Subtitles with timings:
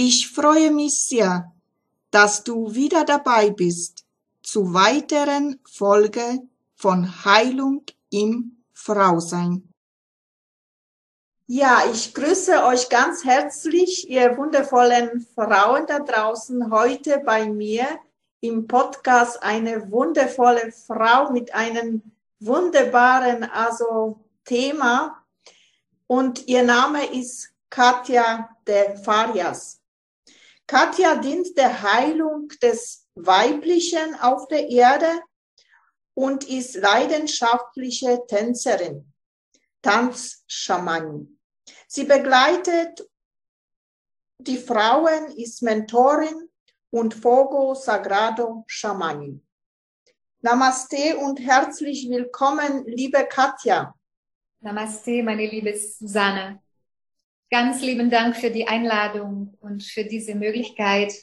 [0.00, 1.52] Ich freue mich sehr,
[2.12, 4.06] dass du wieder dabei bist
[4.44, 6.38] zu weiteren Folge
[6.76, 9.74] von Heilung im Frausein.
[11.48, 17.84] Ja, ich grüße euch ganz herzlich, ihr wundervollen Frauen da draußen, heute bei mir
[18.38, 22.02] im Podcast eine wundervolle Frau mit einem
[22.38, 25.24] wunderbaren also Thema
[26.06, 29.77] und ihr Name ist Katja de Farias.
[30.68, 35.22] Katja dient der Heilung des Weiblichen auf der Erde
[36.14, 39.10] und ist leidenschaftliche Tänzerin,
[39.80, 41.40] Tanzschamanin.
[41.86, 43.08] Sie begleitet
[44.38, 46.50] die Frauen, ist Mentorin
[46.90, 49.46] und Fogo Sagrado Shamanin.
[50.42, 53.94] Namaste und herzlich willkommen, liebe Katja.
[54.60, 56.62] Namaste, meine liebe Susanne.
[57.50, 61.14] Ganz lieben Dank für die Einladung und für diese Möglichkeit,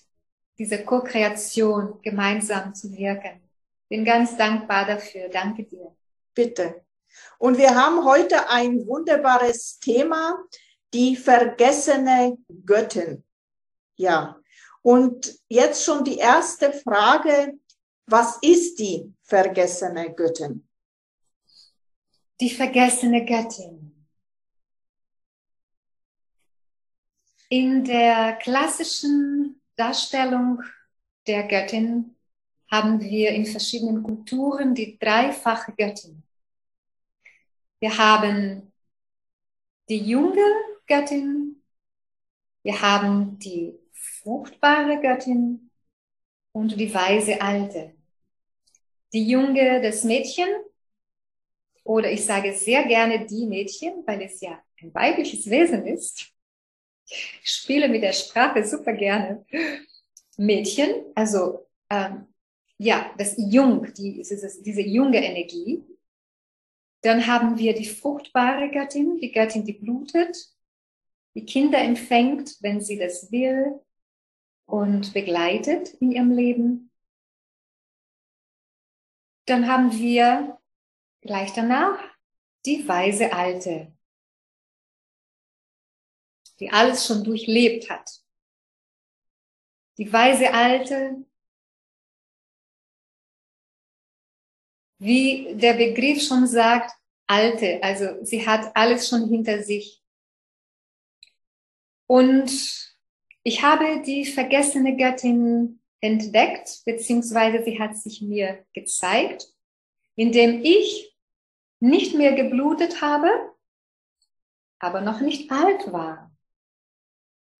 [0.57, 3.41] diese Co-Kreation gemeinsam zu wirken.
[3.89, 5.29] Bin ganz dankbar dafür.
[5.29, 5.95] Danke dir.
[6.33, 6.83] Bitte.
[7.37, 10.43] Und wir haben heute ein wunderbares Thema,
[10.93, 13.23] die vergessene Göttin.
[13.95, 14.39] Ja,
[14.81, 17.53] und jetzt schon die erste Frage,
[18.07, 20.67] was ist die vergessene Göttin?
[22.39, 23.84] Die vergessene Göttin.
[27.55, 30.61] In der klassischen Darstellung
[31.25, 32.17] der Göttin
[32.69, 36.21] haben wir in verschiedenen Kulturen die dreifache Göttin.
[37.79, 38.73] Wir haben
[39.87, 40.45] die junge
[40.85, 41.63] Göttin,
[42.61, 45.71] wir haben die fruchtbare Göttin
[46.51, 47.95] und die weise Alte.
[49.13, 50.49] Die Junge, das Mädchen,
[51.85, 56.34] oder ich sage sehr gerne die Mädchen, weil es ja ein weibliches Wesen ist.
[57.07, 59.45] Ich spiele mit der Sprache super gerne.
[60.37, 62.27] Mädchen, also ähm,
[62.77, 65.83] ja, das Jung, die, diese, diese junge Energie.
[67.01, 70.35] Dann haben wir die fruchtbare Göttin, die Göttin, die blutet,
[71.35, 73.79] die Kinder empfängt, wenn sie das will,
[74.65, 76.91] und begleitet in ihrem Leben.
[79.45, 80.59] Dann haben wir
[81.21, 81.99] gleich danach
[82.65, 83.94] die weise Alte,
[86.59, 88.21] die alles schon durchlebt hat.
[89.97, 91.25] Die weise Alte,
[94.99, 96.91] wie der Begriff schon sagt,
[97.27, 100.03] Alte, also sie hat alles schon hinter sich.
[102.07, 102.51] Und
[103.43, 109.47] ich habe die vergessene Göttin entdeckt, beziehungsweise sie hat sich mir gezeigt,
[110.15, 111.15] indem ich
[111.79, 113.29] nicht mehr geblutet habe,
[114.79, 116.34] aber noch nicht alt war.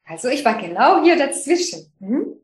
[0.06, 1.92] Also ich war genau hier dazwischen.
[2.00, 2.40] Hm?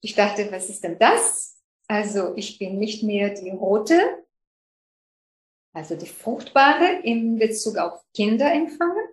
[0.00, 1.58] Ich dachte, was ist denn das?
[1.88, 4.24] Also ich bin nicht mehr die rote,
[5.72, 9.08] also die fruchtbare in Bezug auf Kinder empfangen,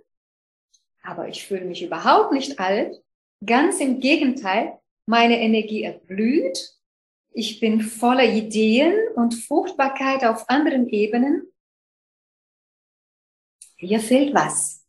[1.02, 3.02] aber ich fühle mich überhaupt nicht alt
[3.46, 6.76] Ganz im Gegenteil, meine Energie erblüht.
[7.32, 11.44] Ich bin voller Ideen und Fruchtbarkeit auf anderen Ebenen.
[13.76, 14.87] Hier fehlt was.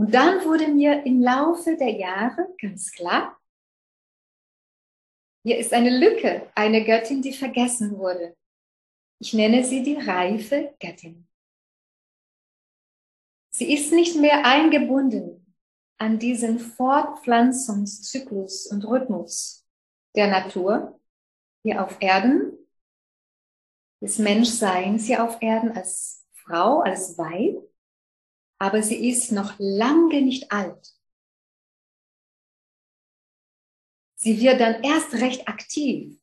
[0.00, 3.38] Und dann wurde mir im Laufe der Jahre ganz klar,
[5.44, 8.34] hier ist eine Lücke, eine Göttin, die vergessen wurde.
[9.20, 11.28] Ich nenne sie die reife Göttin.
[13.50, 15.54] Sie ist nicht mehr eingebunden
[15.98, 19.66] an diesen Fortpflanzungszyklus und Rhythmus
[20.16, 20.98] der Natur
[21.62, 22.56] hier auf Erden,
[24.02, 27.69] des Menschseins hier auf Erden als Frau, als Weib,
[28.60, 30.94] aber sie ist noch lange nicht alt.
[34.16, 36.20] Sie wird dann erst recht aktiv,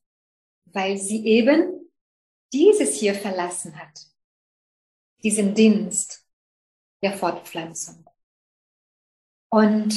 [0.66, 1.90] weil sie eben
[2.52, 4.06] dieses hier verlassen hat,
[5.24, 6.24] diesen Dienst
[7.02, 8.08] der Fortpflanzung.
[9.50, 9.92] Und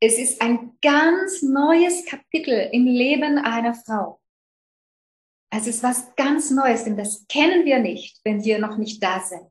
[0.00, 4.22] es ist ein ganz neues Kapitel im Leben einer Frau.
[5.50, 9.20] Es ist was ganz Neues, denn das kennen wir nicht, wenn wir noch nicht da
[9.20, 9.50] sind.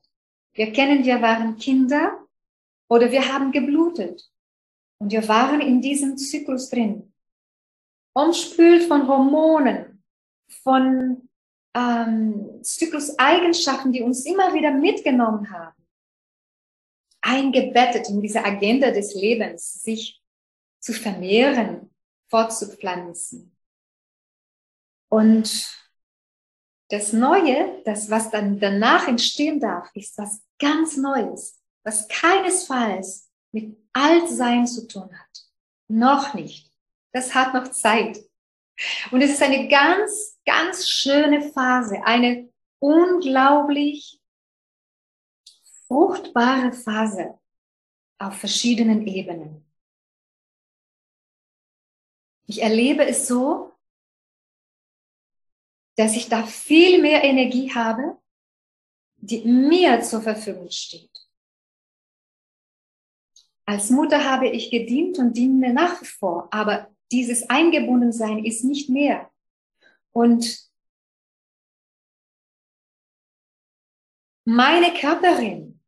[0.53, 2.22] Wir kennen, wir waren Kinder
[2.93, 4.29] oder wir haben geblutet
[4.99, 7.13] und wir waren in diesem Zyklus drin.
[8.15, 10.03] Umspült von Hormonen,
[10.63, 11.29] von
[11.75, 15.83] ähm, Zykluseigenschaften, die uns immer wieder mitgenommen haben
[17.23, 20.21] eingebettet in diese Agenda des Lebens, sich
[20.79, 21.89] zu vermehren,
[22.29, 23.55] fortzupflanzen.
[25.09, 25.73] Und
[26.89, 33.77] das Neue, das, was dann danach entstehen darf, ist was ganz Neues, was keinesfalls mit
[33.93, 35.45] Altsein zu tun hat.
[35.87, 36.71] Noch nicht.
[37.11, 38.17] Das hat noch Zeit.
[39.11, 44.19] Und es ist eine ganz, ganz schöne Phase, eine unglaublich
[45.87, 47.39] fruchtbare Phase
[48.17, 49.63] auf verschiedenen Ebenen.
[52.47, 53.71] Ich erlebe es so,
[55.95, 58.17] dass ich da viel mehr Energie habe,
[59.17, 61.22] die mir zur Verfügung steht.
[63.65, 68.89] Als Mutter habe ich gedient und diene nach wie vor, aber dieses Eingebundensein ist nicht
[68.89, 69.31] mehr.
[70.11, 70.69] Und
[74.45, 75.79] meine Körperin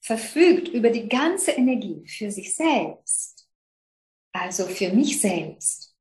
[0.00, 3.48] verfügt über die ganze Energie für sich selbst,
[4.32, 5.94] also für mich selbst.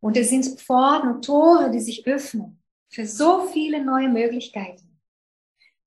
[0.00, 4.87] Und es sind Pforten und Tore, die sich öffnen für so viele neue Möglichkeiten.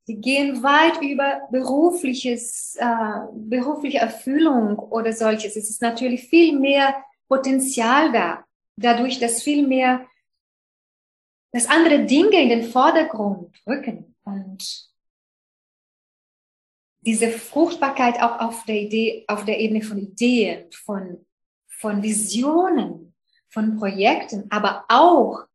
[0.04, 5.56] Sie gehen weit über berufliches, äh, berufliche Erfüllung oder solches.
[5.56, 8.44] Es ist natürlich viel mehr Potenzial da,
[8.76, 10.06] dadurch, dass viel mehr,
[11.52, 14.92] dass andere Dinge in den Vordergrund rücken und
[17.02, 21.26] diese Fruchtbarkeit auch auf der Idee, auf der Ebene von Ideen, von,
[21.68, 23.16] von Visionen,
[23.50, 25.46] von Projekten, aber auch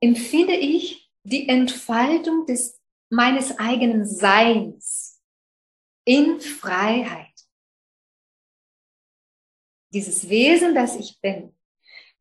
[0.00, 2.77] empfinde ich die Entfaltung des,
[3.10, 5.20] meines eigenen Seins
[6.04, 7.26] in Freiheit.
[9.92, 11.54] Dieses Wesen, das ich bin,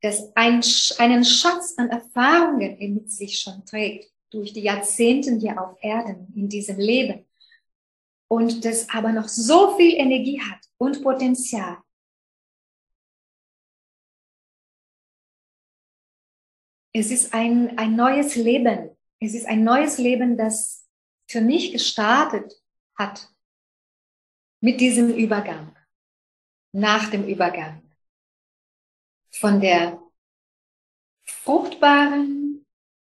[0.02, 0.62] das ein,
[1.00, 6.50] einen Schatz an Erfahrungen in sich schon trägt, durch die Jahrzehnte hier auf Erden, in
[6.50, 7.26] diesem Leben,
[8.30, 11.78] und das aber noch so viel Energie hat und Potenzial.
[16.94, 18.90] Es ist ein, ein neues Leben.
[19.20, 20.77] Es ist ein neues Leben, das
[21.28, 22.62] für mich gestartet
[22.96, 23.30] hat
[24.62, 25.76] mit diesem Übergang,
[26.72, 27.84] nach dem Übergang
[29.30, 30.02] von der
[31.26, 32.66] fruchtbaren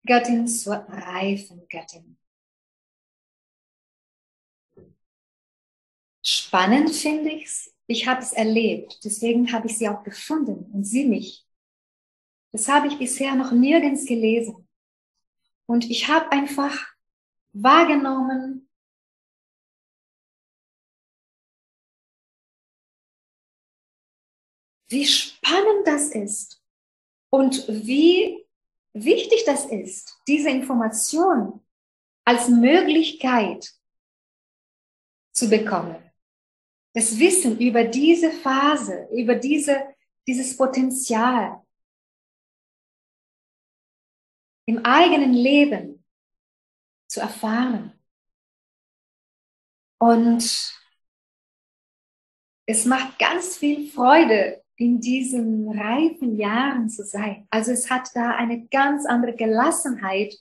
[0.04, 2.18] Göttin zur reifen Göttin.
[6.23, 7.73] Spannend finde ich's.
[7.88, 11.46] Ich habe es erlebt, deswegen habe ich sie auch gefunden und sie mich.
[12.50, 14.68] Das habe ich bisher noch nirgends gelesen.
[15.66, 16.95] Und ich habe einfach
[17.62, 18.68] wahrgenommen,
[24.88, 26.62] wie spannend das ist
[27.30, 28.46] und wie
[28.92, 31.64] wichtig das ist, diese Information
[32.25, 33.72] als Möglichkeit
[35.32, 36.02] zu bekommen.
[36.94, 39.94] Das Wissen über diese Phase, über diese,
[40.26, 41.62] dieses Potenzial
[44.66, 46.05] im eigenen Leben
[47.16, 47.92] zu erfahren.
[49.99, 50.44] Und
[52.66, 57.46] es macht ganz viel Freude, in diesen reifen Jahren zu sein.
[57.49, 60.35] Also es hat da eine ganz andere Gelassenheit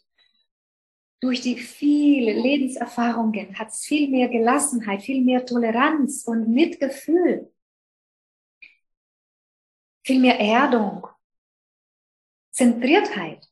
[1.22, 7.51] durch die vielen Lebenserfahrungen hat es viel mehr Gelassenheit, viel mehr Toleranz und Mitgefühl,
[10.03, 11.08] viel mehr Erdung,
[12.51, 13.50] Zentriertheit.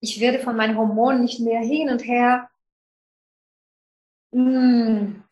[0.00, 2.50] Ich werde von meinen Hormonen nicht mehr hin und her
[4.36, 5.24] hm,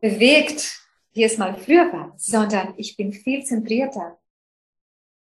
[0.00, 0.80] bewegt,
[1.12, 4.18] wie es mal früher war, sondern ich bin viel zentrierter.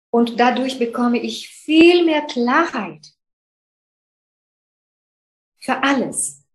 [0.09, 3.13] Und dadurch bekomme ich viel mehr Klarheit
[5.59, 6.45] für alles.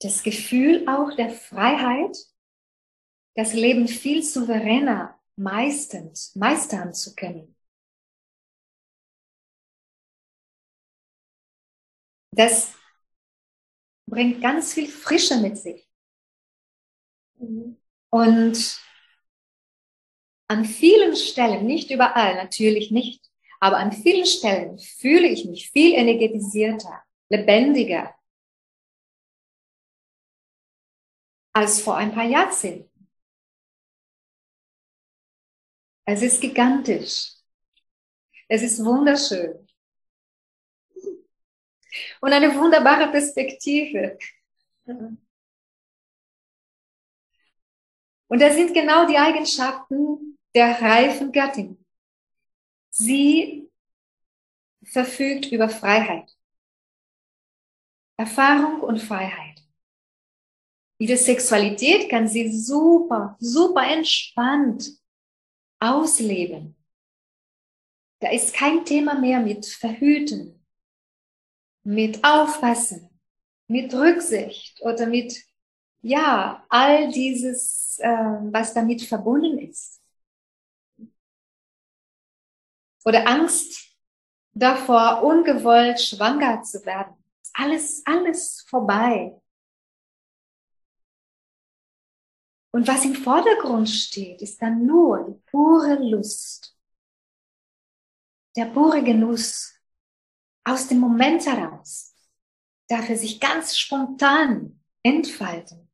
[0.00, 2.16] Das Gefühl auch der Freiheit,
[3.34, 7.54] das Leben viel souveräner meistens meistern zu können.
[12.32, 12.74] Das
[14.06, 15.88] bringt ganz viel Frische mit sich.
[18.10, 18.80] Und
[20.48, 23.24] an vielen Stellen, nicht überall, natürlich nicht,
[23.60, 28.14] aber an vielen Stellen fühle ich mich viel energetisierter, lebendiger
[31.52, 33.08] als vor ein paar Jahrzehnten.
[36.04, 37.34] Es ist gigantisch.
[38.48, 39.69] Es ist wunderschön.
[42.20, 44.18] Und eine wunderbare Perspektive.
[48.28, 51.84] Und das sind genau die Eigenschaften der reifen Gattin.
[52.90, 53.68] Sie
[54.84, 56.36] verfügt über Freiheit.
[58.16, 59.62] Erfahrung und Freiheit.
[60.98, 64.90] Ihre Sexualität kann sie super, super entspannt
[65.78, 66.76] ausleben.
[68.18, 70.59] Da ist kein Thema mehr mit Verhüten,
[71.82, 73.10] mit Aufpassen,
[73.68, 75.34] mit Rücksicht oder mit,
[76.02, 80.00] ja, all dieses, äh, was damit verbunden ist.
[83.04, 83.96] Oder Angst
[84.52, 87.14] davor, ungewollt schwanger zu werden.
[87.54, 89.40] Alles, alles vorbei.
[92.72, 96.76] Und was im Vordergrund steht, ist dann nur die pure Lust,
[98.56, 99.79] der pure Genuss
[100.70, 102.14] aus dem Moment heraus,
[102.88, 105.88] darf er sich ganz spontan entfalten.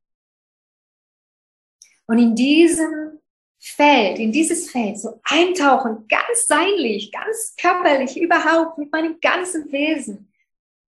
[2.07, 3.21] Und in diesem
[3.59, 10.33] Feld, in dieses Feld so eintauchen, ganz seinlich, ganz körperlich, überhaupt mit meinem ganzen Wesen,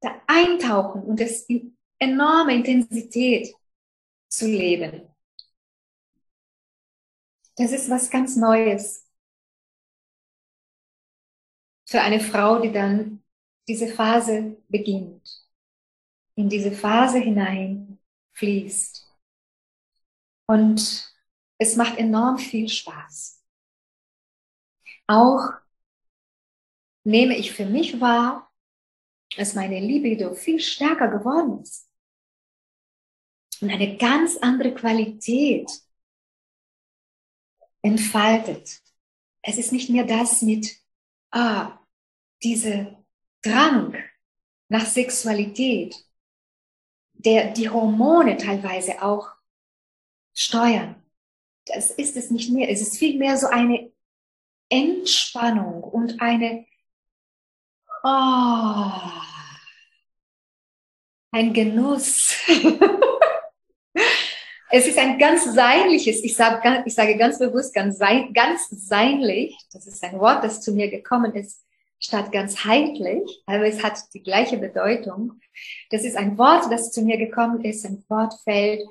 [0.00, 3.52] da eintauchen und es in enorme Intensität
[4.28, 5.08] zu leben.
[7.56, 9.04] Das ist was ganz Neues
[11.86, 13.24] für eine Frau, die dann
[13.68, 15.46] diese Phase beginnt,
[16.34, 17.98] in diese Phase hinein
[18.32, 19.06] fließt.
[20.46, 21.14] Und
[21.58, 23.44] es macht enorm viel Spaß.
[25.06, 25.50] Auch
[27.04, 28.50] nehme ich für mich wahr,
[29.36, 31.90] dass meine Libido viel stärker geworden ist.
[33.60, 35.70] Und eine ganz andere Qualität
[37.82, 38.80] entfaltet.
[39.42, 40.78] Es ist nicht mehr das mit,
[41.30, 41.78] ah,
[42.42, 42.97] diese
[43.42, 43.96] Drang
[44.68, 45.96] nach Sexualität,
[47.12, 49.32] der die Hormone teilweise auch
[50.34, 51.02] steuern.
[51.66, 52.70] Das ist es nicht mehr.
[52.70, 53.92] Es ist vielmehr so eine
[54.68, 56.66] Entspannung und eine,
[58.02, 58.92] oh,
[61.32, 62.34] ein Genuss.
[64.70, 69.56] Es ist ein ganz seinliches, ich sage, ich sage ganz bewusst ganz, sein, ganz seinlich,
[69.72, 71.64] das ist ein Wort, das zu mir gekommen ist,
[71.98, 75.40] statt ganz heitlich, aber es hat die gleiche Bedeutung.
[75.90, 78.86] Das ist ein Wort, das zu mir gekommen ist, ein Wortfeld.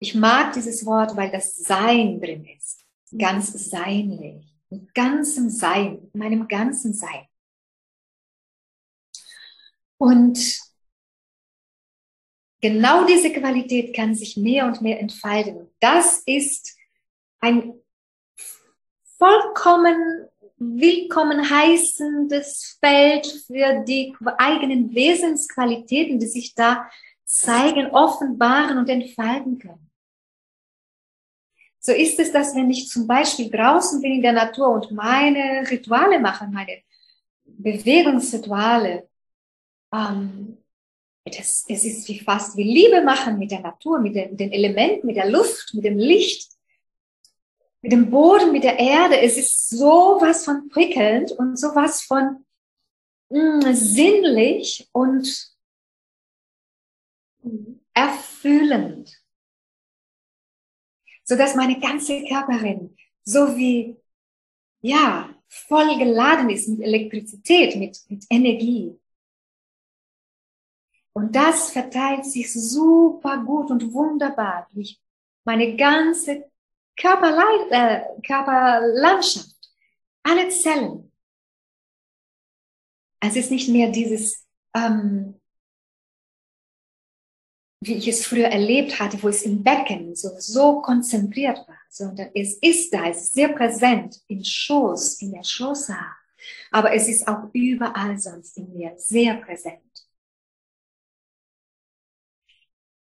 [0.00, 2.84] Ich mag dieses Wort, weil das Sein drin ist.
[3.16, 4.44] Ganz seinlich.
[4.70, 7.26] Mit ganzem Sein, meinem ganzen Sein.
[9.96, 10.60] Und
[12.60, 15.70] genau diese Qualität kann sich mehr und mehr entfalten.
[15.80, 16.76] Das ist
[17.40, 17.74] ein
[19.18, 26.90] vollkommen willkommen heißendes Feld für die eigenen Wesensqualitäten, die sich da
[27.24, 29.90] zeigen, offenbaren und entfalten können.
[31.78, 35.64] So ist es, dass wenn ich zum Beispiel draußen bin in der Natur und meine
[35.70, 36.82] Rituale mache, meine
[37.44, 39.08] Bewegungsrituale,
[39.94, 40.58] ähm,
[41.24, 45.06] das, es ist wie fast wie Liebe machen mit der Natur, mit den, den Elementen,
[45.06, 46.57] mit der Luft, mit dem Licht,
[47.82, 49.20] mit dem Boden, mit der Erde.
[49.20, 52.44] Es ist sowas von prickelnd und sowas von
[53.30, 55.56] mh, mm, sinnlich und
[57.94, 59.22] erfüllend.
[61.24, 62.96] So dass meine ganze Körperin
[63.28, 63.96] so wie,
[64.80, 68.98] ja, voll geladen ist mit Elektrizität, mit, mit Energie.
[71.12, 74.98] Und das verteilt sich super gut und wunderbar durch
[75.44, 76.50] meine ganze
[77.00, 79.54] Körperlei äh, Körperlandschaft,
[80.22, 81.12] alle Zellen.
[83.20, 85.38] Es ist nicht mehr dieses ähm,
[87.80, 92.30] wie ich es früher erlebt hatte, wo es im Becken so, so konzentriert war, sondern
[92.34, 96.16] es ist da, es ist sehr präsent im Schoß, in der Schoßhaar,
[96.70, 99.87] aber es ist auch überall sonst in mir sehr präsent.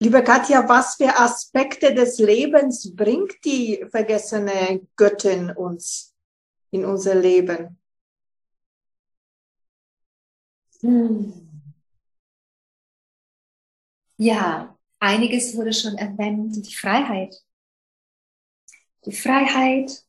[0.06, 6.14] Liebe Katja, was für Aspekte des Lebens bringt die vergessene Göttin uns
[6.70, 7.80] in unser Leben?
[10.82, 11.34] Hm.
[14.18, 16.56] Ja, einiges wurde schon erwähnt.
[16.56, 17.44] Die Freiheit.
[19.08, 20.06] Die Freiheit,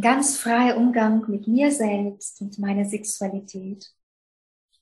[0.00, 3.94] ganz freier Umgang mit mir selbst, mit meiner Sexualität,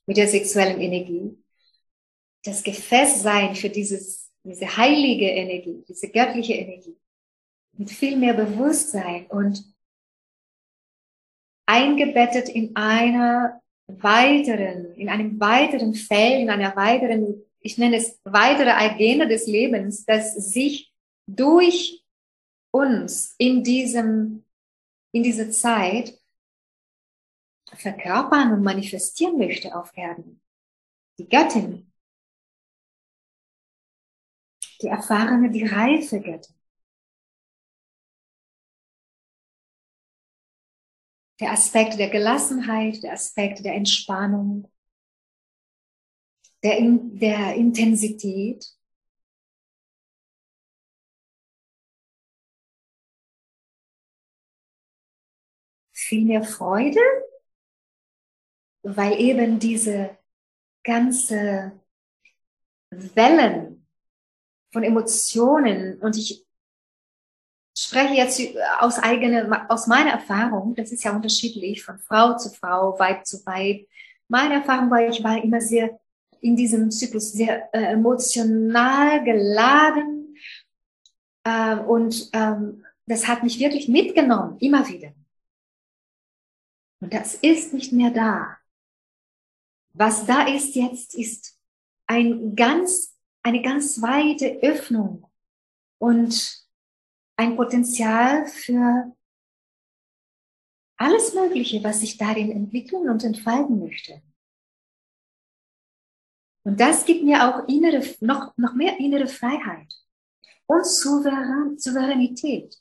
[0.05, 1.37] mit der sexuellen Energie.
[2.45, 6.95] Das Gefäß sein für dieses, diese heilige Energie, diese göttliche Energie.
[7.73, 9.65] Mit viel mehr Bewusstsein und
[11.65, 18.69] eingebettet in einer weiteren, in einem weiteren Feld, in einer weiteren, ich nenne es weitere
[18.69, 20.93] Agenda des Lebens, das sich
[21.25, 22.05] durch
[22.71, 24.45] uns in diesem,
[25.11, 26.19] in dieser Zeit
[27.73, 30.39] verkörpern und manifestieren möchte auf Erden.
[31.17, 31.91] Die Göttin,
[34.85, 36.55] die erfahrene, die reife Göttin.
[41.39, 44.71] der Aspekt der Gelassenheit, der Aspekt der Entspannung,
[46.63, 48.65] der, in, der Intensität.
[55.93, 56.99] Viel mehr Freude,
[58.83, 60.17] weil eben diese
[60.83, 61.81] ganze
[62.91, 63.74] Wellen
[64.75, 66.45] von Emotionen und ich
[67.77, 68.41] spreche jetzt
[68.79, 73.37] aus eigener, aus meiner Erfahrung, das ist ja unterschiedlich von Frau zu Frau, Weib zu
[73.45, 73.87] Weib.
[74.27, 75.97] Meine Erfahrung war, ich war immer sehr
[76.41, 80.35] in diesem Zyklus sehr äh, emotional geladen
[81.45, 85.13] äh, und ähm, das hat mich wirklich mitgenommen, immer wieder.
[86.99, 88.57] Und das ist nicht mehr da.
[89.93, 91.57] Was da ist jetzt, ist
[92.07, 93.14] ein ganz,
[93.45, 95.29] eine ganz weite Öffnung
[95.99, 96.67] und
[97.37, 99.15] ein Potenzial für
[100.97, 104.23] alles Mögliche, was sich darin entwickeln und entfalten möchte.
[106.63, 109.93] Und das gibt mir auch innere, noch, noch mehr innere Freiheit
[110.65, 112.75] und Souverän, Souveränität.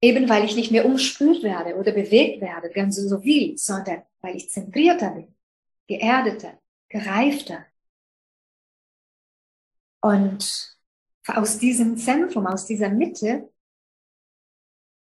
[0.00, 4.36] Eben weil ich nicht mehr umspült werde oder bewegt werde, ganz so viel, sondern weil
[4.36, 5.34] ich zentrierter bin,
[5.88, 7.66] geerdeter, gereifter.
[10.00, 10.78] Und
[11.26, 13.52] aus diesem Zentrum, aus dieser Mitte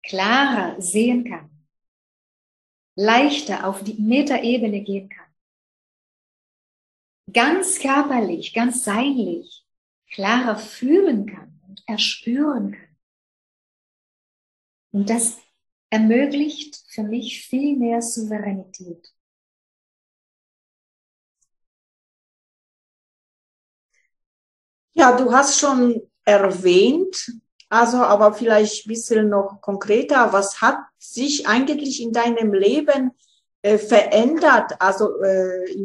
[0.03, 1.67] klarer sehen kann,
[2.97, 5.33] leichter auf die Metaebene gehen kann,
[7.33, 9.65] ganz körperlich, ganz seinlich,
[10.11, 12.97] klarer fühlen kann und erspüren kann.
[14.93, 15.39] Und das
[15.89, 19.15] ermöglicht für mich viel mehr Souveränität.
[24.95, 27.33] Ja, du hast schon erwähnt,
[27.69, 33.13] also aber vielleicht ein bisschen noch konkreter, was hat sich eigentlich in deinem Leben
[33.63, 35.77] äh, verändert, also äh,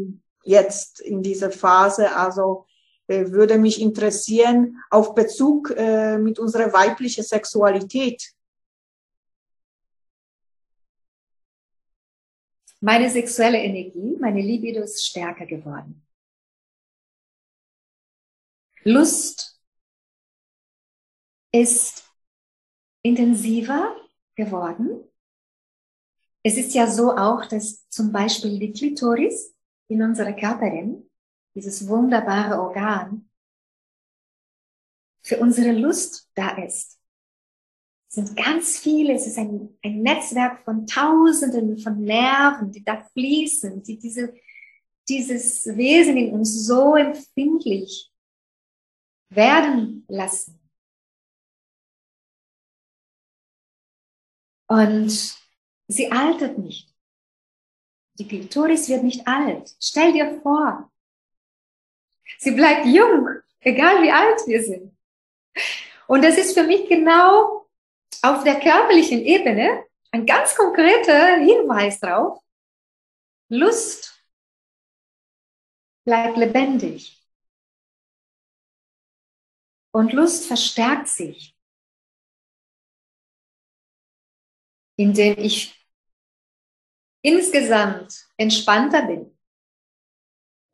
[0.44, 2.66] jetzt in dieser Phase, also
[3.08, 8.34] äh, würde mich interessieren auf Bezug äh, mit unserer weiblichen Sexualität.
[12.82, 16.07] Meine sexuelle Energie, meine Libido ist stärker geworden.
[18.88, 19.62] Lust
[21.52, 22.06] ist
[23.02, 23.98] intensiver
[24.34, 25.04] geworden.
[26.42, 29.54] Es ist ja so auch, dass zum Beispiel die Klitoris
[29.90, 31.10] in unserer Körperin,
[31.54, 33.30] dieses wunderbare Organ,
[35.22, 36.98] für unsere Lust da ist.
[38.08, 43.04] Es sind ganz viele, es ist ein, ein Netzwerk von Tausenden von Nerven, die da
[43.12, 44.34] fließen, die diese,
[45.10, 48.14] dieses Wesen in uns so empfindlich
[49.30, 50.60] werden lassen.
[54.68, 55.36] Und
[55.88, 56.94] sie altert nicht.
[58.20, 59.76] Die Klitoris wird nicht alt.
[59.82, 60.92] Stell dir vor,
[62.40, 64.98] sie bleibt jung, egal wie alt wir sind.
[66.08, 67.70] Und das ist für mich genau
[68.22, 72.42] auf der körperlichen Ebene ein ganz konkreter Hinweis drauf.
[73.50, 74.24] Lust
[76.06, 77.27] bleibt lebendig.
[79.92, 81.56] Und Lust verstärkt sich,
[84.96, 85.74] indem ich
[87.22, 89.38] insgesamt entspannter bin,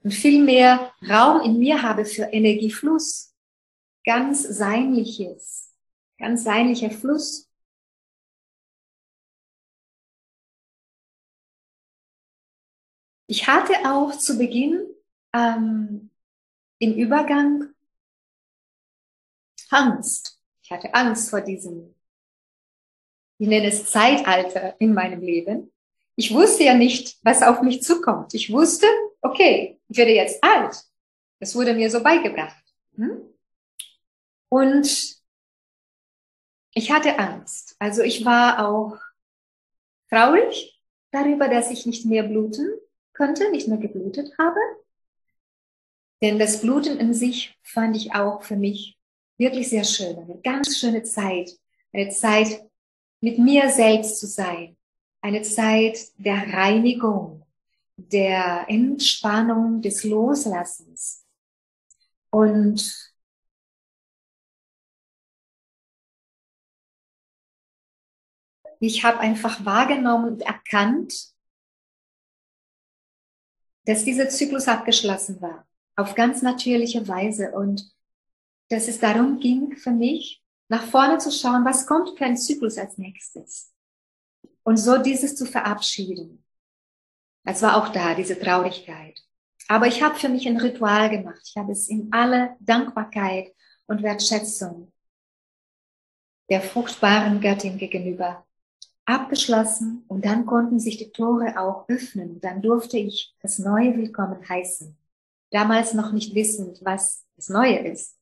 [0.03, 3.33] und viel mehr Raum in mir habe für Energiefluss.
[4.05, 5.73] Ganz seinliches,
[6.19, 7.49] ganz seinlicher Fluss.
[13.27, 14.85] Ich hatte auch zu Beginn
[15.33, 16.11] ähm,
[16.79, 17.72] im Übergang
[19.73, 20.39] Angst.
[20.61, 21.93] Ich hatte Angst vor diesem,
[23.37, 25.71] ich nenne es Zeitalter in meinem Leben.
[26.15, 28.33] Ich wusste ja nicht, was auf mich zukommt.
[28.33, 28.87] Ich wusste,
[29.21, 30.75] okay, ich werde jetzt alt.
[31.39, 32.63] Das wurde mir so beigebracht.
[32.95, 33.21] Hm?
[34.49, 35.17] Und
[36.73, 37.75] ich hatte Angst.
[37.79, 38.97] Also ich war auch
[40.09, 40.79] traurig
[41.11, 42.71] darüber, dass ich nicht mehr bluten
[43.15, 44.59] konnte, nicht mehr geblutet habe.
[46.21, 48.97] Denn das Bluten in sich fand ich auch für mich
[49.37, 50.17] wirklich sehr schön.
[50.17, 51.51] Eine ganz schöne Zeit.
[51.91, 52.61] Eine Zeit,
[53.21, 54.77] mit mir selbst zu sein.
[55.21, 57.45] Eine Zeit der Reinigung,
[57.95, 61.25] der Entspannung, des Loslassens.
[62.29, 63.13] Und
[68.79, 71.33] ich habe einfach wahrgenommen und erkannt,
[73.85, 77.93] dass dieser Zyklus abgeschlossen war, auf ganz natürliche Weise und
[78.69, 82.77] dass es darum ging für mich, nach vorne zu schauen, was kommt für ein Zyklus
[82.77, 83.71] als nächstes.
[84.63, 86.43] Und so dieses zu verabschieden.
[87.45, 89.19] Es war auch da, diese Traurigkeit.
[89.67, 91.41] Aber ich habe für mich ein Ritual gemacht.
[91.45, 93.53] Ich habe es in aller Dankbarkeit
[93.87, 94.91] und Wertschätzung
[96.49, 98.45] der fruchtbaren Göttin gegenüber
[99.05, 102.39] abgeschlossen und dann konnten sich die Tore auch öffnen.
[102.39, 104.95] Dann durfte ich das Neue willkommen heißen.
[105.51, 108.17] Damals noch nicht wissend, was das Neue ist.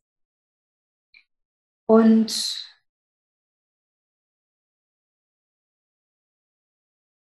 [1.92, 2.32] Und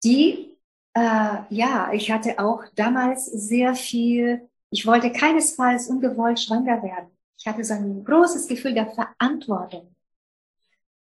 [0.03, 0.59] die,
[0.93, 7.09] äh, ja, ich hatte auch damals sehr viel, ich wollte keinesfalls ungewollt schwanger werden.
[7.39, 9.95] Ich hatte so ein großes Gefühl der Verantwortung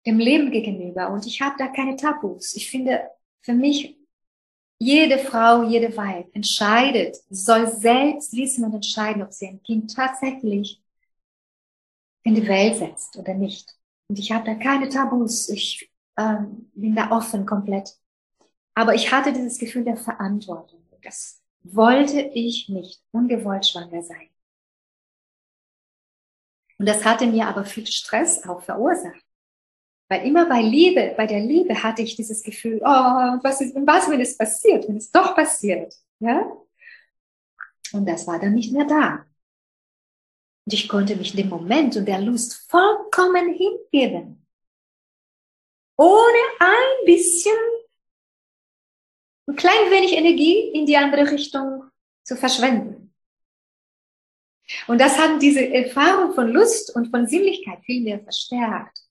[0.05, 2.57] dem Leben gegenüber und ich habe da keine Tabus.
[2.57, 3.09] Ich finde,
[3.41, 3.97] für mich,
[4.79, 10.81] jede Frau, jede Weib entscheidet, soll selbst wissen und entscheiden, ob sie ein Kind tatsächlich
[12.25, 13.77] in die Welt setzt oder nicht.
[14.09, 15.47] Und ich habe da keine Tabus.
[15.47, 17.95] Ich ähm, bin da offen komplett.
[18.73, 20.81] Aber ich hatte dieses Gefühl der Verantwortung.
[21.01, 24.29] Das wollte ich nicht ungewollt schwanger sein.
[26.77, 29.23] Und das hatte mir aber viel Stress auch verursacht.
[30.09, 34.09] Weil immer bei Liebe, bei der Liebe hatte ich dieses Gefühl, oh, was ist, was,
[34.09, 36.51] wenn es passiert, wenn es doch passiert, ja?
[37.93, 39.25] Und das war dann nicht mehr da.
[40.65, 44.45] Und ich konnte mich dem Moment und der Lust vollkommen hingeben.
[45.97, 47.55] Ohne ein bisschen,
[49.47, 51.83] ein klein wenig Energie in die andere Richtung
[52.23, 53.13] zu verschwenden.
[54.87, 59.01] Und das hat diese Erfahrung von Lust und von Sinnlichkeit viel mehr verstärkt.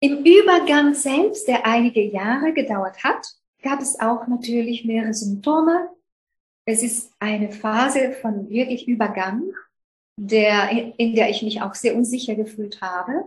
[0.00, 3.26] Im Übergang selbst, der einige Jahre gedauert hat,
[3.62, 5.90] gab es auch natürlich mehrere Symptome.
[6.64, 9.42] Es ist eine Phase von wirklich Übergang,
[10.16, 13.24] der, in der ich mich auch sehr unsicher gefühlt habe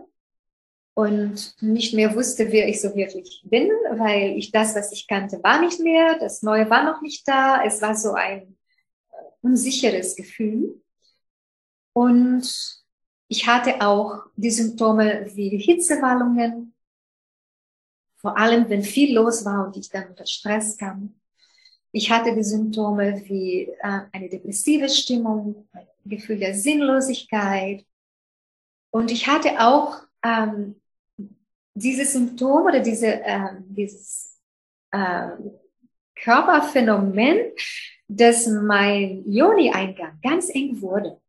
[0.94, 3.68] und nicht mehr wusste, wer ich so wirklich bin,
[3.98, 7.62] weil ich das, was ich kannte, war nicht mehr, das Neue war noch nicht da.
[7.62, 8.56] Es war so ein
[9.10, 10.82] äh, unsicheres Gefühl.
[11.92, 12.82] Und
[13.28, 16.74] ich hatte auch die Symptome wie Hitzewallungen,
[18.16, 21.14] vor allem wenn viel los war und ich dann unter Stress kam.
[21.92, 27.84] Ich hatte die Symptome wie äh, eine depressive Stimmung, ein Gefühl der Sinnlosigkeit.
[28.90, 30.80] Und ich hatte auch ähm,
[31.74, 34.38] diese Symptome oder diese, äh, dieses
[34.90, 35.28] äh,
[36.14, 37.52] Körperphänomen,
[38.08, 41.20] dass mein Joni-Eingang ganz eng wurde.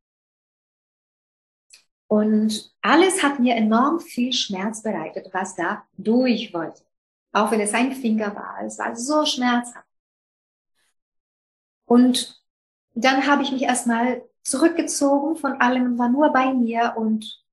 [2.07, 6.83] Und alles hat mir enorm viel Schmerz bereitet, was da durch wollte.
[7.33, 8.59] Auch wenn es ein Finger war.
[8.65, 9.86] Es war so schmerzhaft.
[11.87, 12.43] Und
[12.93, 17.43] dann habe ich mich erstmal zurückgezogen von allem, war nur bei mir und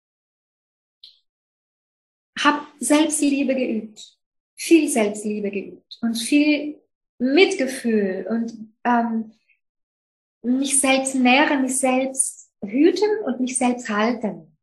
[2.38, 4.18] habe Selbstliebe geübt.
[4.56, 6.80] Viel Selbstliebe geübt und viel
[7.18, 9.32] Mitgefühl und ähm,
[10.42, 14.56] mich selbst nähren, mich selbst hüten und mich selbst halten.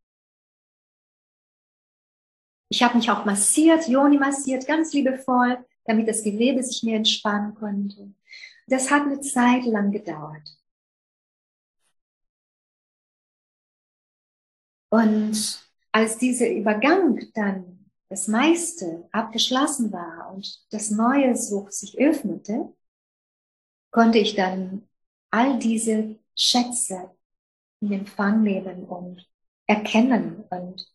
[2.69, 7.53] Ich habe mich auch massiert, Joni massiert, ganz liebevoll, damit das Gewebe sich mehr entspannen
[7.53, 8.13] konnte.
[8.67, 10.57] Das hat eine Zeit lang gedauert.
[14.89, 22.73] Und als dieser Übergang dann das meiste abgeschlossen war und das Neue Such sich öffnete,
[23.89, 24.87] konnte ich dann
[25.29, 27.15] all diese Schätze
[27.79, 29.25] in Empfang nehmen und
[29.65, 30.93] erkennen und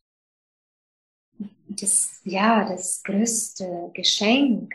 [1.68, 4.74] das, ja, das größte Geschenk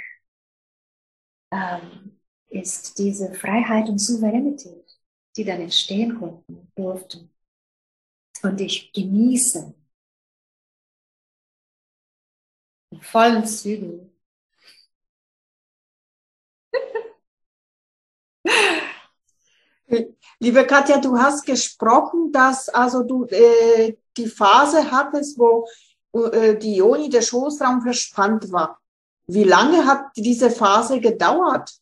[1.51, 2.20] ähm,
[2.51, 4.99] ist diese Freiheit und Souveränität,
[5.35, 7.31] die dann entstehen konnten, durften.
[8.43, 9.73] Und ich genieße
[12.91, 14.11] in vollen Zügen.
[20.39, 25.67] Liebe Katja, du hast gesprochen, dass also du äh, die Phase hattest, wo
[26.13, 28.81] äh, die Ioni, der Schoßraum verspannt war.
[29.27, 31.80] Wie lange hat diese Phase gedauert?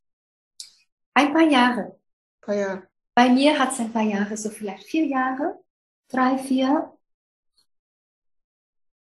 [1.13, 1.82] Ein paar Jahre.
[1.82, 2.88] Ein paar Jahre.
[3.15, 5.60] Bei mir hat es ein paar Jahre, so vielleicht vier Jahre,
[6.08, 6.93] drei, vier.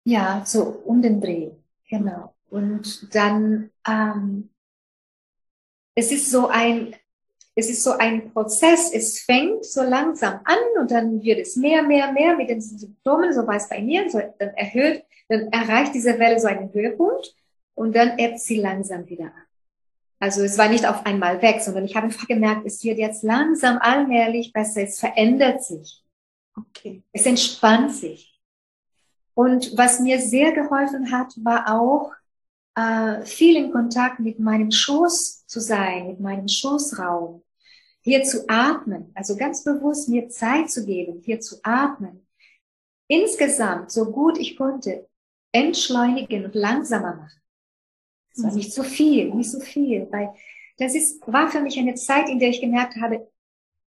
[0.04, 1.52] Ja, so um den Dreh,
[1.90, 2.34] genau.
[2.50, 4.50] Und dann, ähm,
[5.96, 6.96] es ist so ein,
[7.56, 8.92] es ist so ein Prozess.
[8.94, 13.34] Es fängt so langsam an und dann wird es mehr, mehr, mehr mit den Symptomen,
[13.34, 17.36] so war es bei mir, so, dann erhöht, dann erreicht diese Welle so einen Höhepunkt
[17.74, 19.47] und dann ebbt sie langsam wieder ab.
[20.20, 23.24] Also es war nicht auf einmal weg, sondern ich habe einfach gemerkt, es wird jetzt
[23.24, 26.04] langsam allmählich besser, es verändert sich.
[26.56, 27.04] Okay.
[27.12, 28.40] Es entspannt sich.
[29.36, 32.12] Und was mir sehr geholfen hat, war auch
[32.76, 37.44] äh, viel in Kontakt mit meinem Schoß zu sein, mit meinem Schoßraum
[38.02, 42.26] hier zu atmen, also ganz bewusst mir Zeit zu geben, hier zu atmen.
[43.08, 45.10] Insgesamt, so gut ich konnte,
[45.52, 47.42] entschleunigen und langsamer machen.
[48.38, 50.30] Es war nicht so viel, nicht so viel, weil
[50.78, 53.28] das ist, war für mich eine Zeit, in der ich gemerkt habe,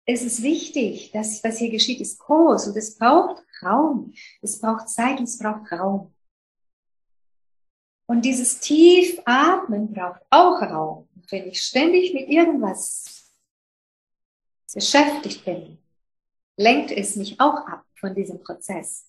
[0.04, 4.12] es ist wichtig, dass was hier geschieht, ist groß und es braucht Raum.
[4.40, 6.12] Es braucht Zeit und es braucht Raum.
[8.06, 11.08] Und dieses tief Atmen braucht auch Raum.
[11.14, 13.32] Und wenn ich ständig mit irgendwas
[14.74, 15.78] beschäftigt bin,
[16.56, 19.06] lenkt es mich auch ab von diesem Prozess.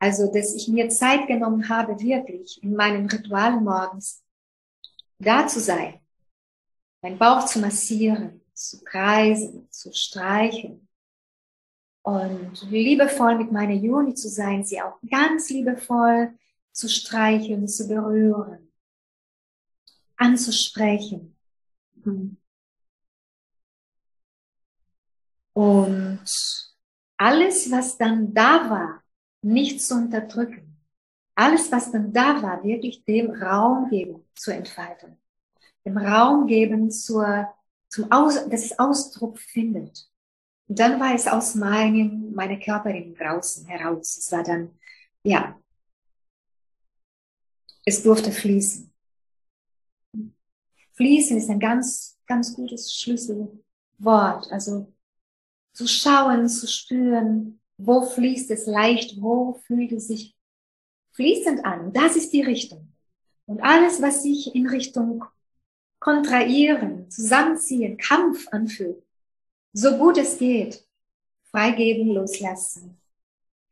[0.00, 4.24] Also, dass ich mir Zeit genommen habe, wirklich in meinen Ritualen morgens
[5.20, 6.00] da zu sein,
[7.02, 10.88] meinen Bauch zu massieren, zu kreisen, zu streichen
[12.02, 16.36] und liebevoll mit meiner Juni zu sein, sie auch ganz liebevoll
[16.72, 18.72] zu streicheln, zu berühren,
[20.16, 21.36] anzusprechen.
[25.52, 26.24] Und
[27.18, 29.04] alles, was dann da war,
[29.42, 30.69] nicht zu unterdrücken.
[31.40, 35.16] Alles, was dann da war, wirklich dem Raum geben zur Entfaltung.
[35.86, 37.48] Dem Raum geben zur,
[37.88, 40.06] zum Aus, dass es Ausdruck findet.
[40.68, 44.18] Und dann war es aus meinem, meiner Körperin draußen heraus.
[44.18, 44.78] Es war dann,
[45.22, 45.58] ja,
[47.86, 48.92] es durfte fließen.
[50.92, 54.52] Fließen ist ein ganz, ganz gutes Schlüsselwort.
[54.52, 54.92] Also
[55.72, 60.36] zu schauen, zu spüren, wo fließt es leicht, wo fühlt es sich
[61.20, 61.92] fließend an.
[61.92, 62.92] Das ist die Richtung.
[63.44, 65.24] Und alles, was sich in Richtung
[65.98, 69.04] kontrahieren, zusammenziehen, Kampf anfühlt,
[69.74, 70.86] so gut es geht,
[71.50, 72.98] freigeben, loslassen,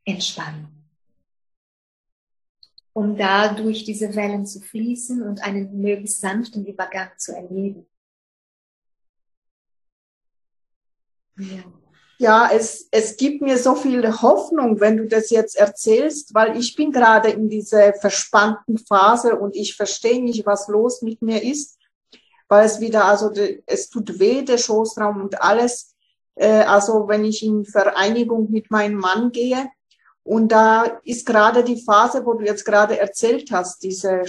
[0.05, 0.67] entspannen.
[2.93, 7.87] Um da durch diese Wellen zu fließen und einen möglichst sanften Übergang zu erleben.
[11.37, 11.78] Ja
[12.21, 16.75] ja, es, es gibt mir so viel Hoffnung, wenn du das jetzt erzählst, weil ich
[16.75, 21.79] bin gerade in dieser verspannten Phase und ich verstehe nicht, was los mit mir ist,
[22.49, 23.31] weil es wieder, also
[23.65, 25.95] es tut weh, der Schoßraum und alles.
[26.35, 29.69] Äh, also wenn ich in Vereinigung mit meinem Mann gehe
[30.23, 34.23] und da ist gerade die Phase, wo du jetzt gerade erzählt hast, diese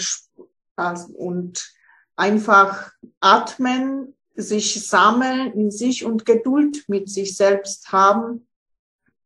[0.76, 1.74] also, und
[2.14, 8.46] einfach atmen sich sammeln in sich und Geduld mit sich selbst haben.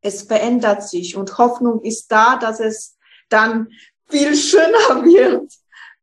[0.01, 2.97] Es verändert sich und Hoffnung ist da, dass es
[3.29, 3.69] dann
[4.07, 5.51] viel schöner wird.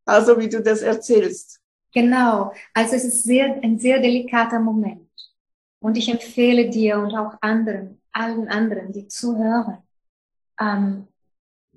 [0.05, 1.61] Also wie du das erzählst.
[1.93, 2.53] Genau.
[2.75, 5.09] Also es ist sehr, ein sehr delikater Moment.
[5.81, 9.79] Und ich empfehle dir und auch anderen, allen anderen, die zuhören,
[10.61, 11.09] ähm,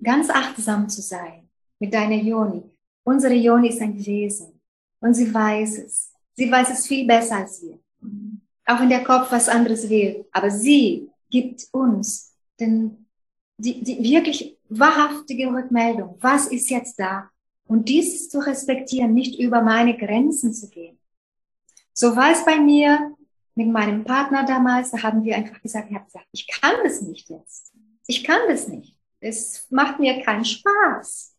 [0.01, 2.63] ganz achtsam zu sein mit deiner Joni.
[3.03, 4.59] Unsere Joni ist ein Wesen
[4.99, 6.14] und sie weiß es.
[6.35, 7.79] Sie weiß es viel besser als wir.
[8.65, 10.25] Auch wenn der Kopf was anderes will.
[10.31, 13.07] Aber sie gibt uns den,
[13.57, 16.17] die, die wirklich wahrhaftige Rückmeldung.
[16.19, 17.29] Was ist jetzt da?
[17.67, 20.99] Und dies zu respektieren, nicht über meine Grenzen zu gehen.
[21.93, 23.15] So war es bei mir
[23.55, 24.91] mit meinem Partner damals.
[24.91, 27.73] Da haben wir einfach gesagt, ich gesagt, ich kann das nicht jetzt.
[28.07, 28.95] Ich kann das nicht.
[29.19, 31.35] Es macht mir keinen Spaß.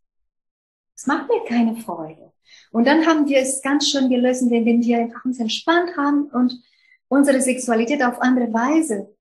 [0.96, 2.32] Es macht mir keine Freude.
[2.76, 6.60] Und dann haben wir es ganz schön gelöst, indem wir einfach uns entspannt haben und
[7.08, 9.16] unsere Sexualität auf andere Weise.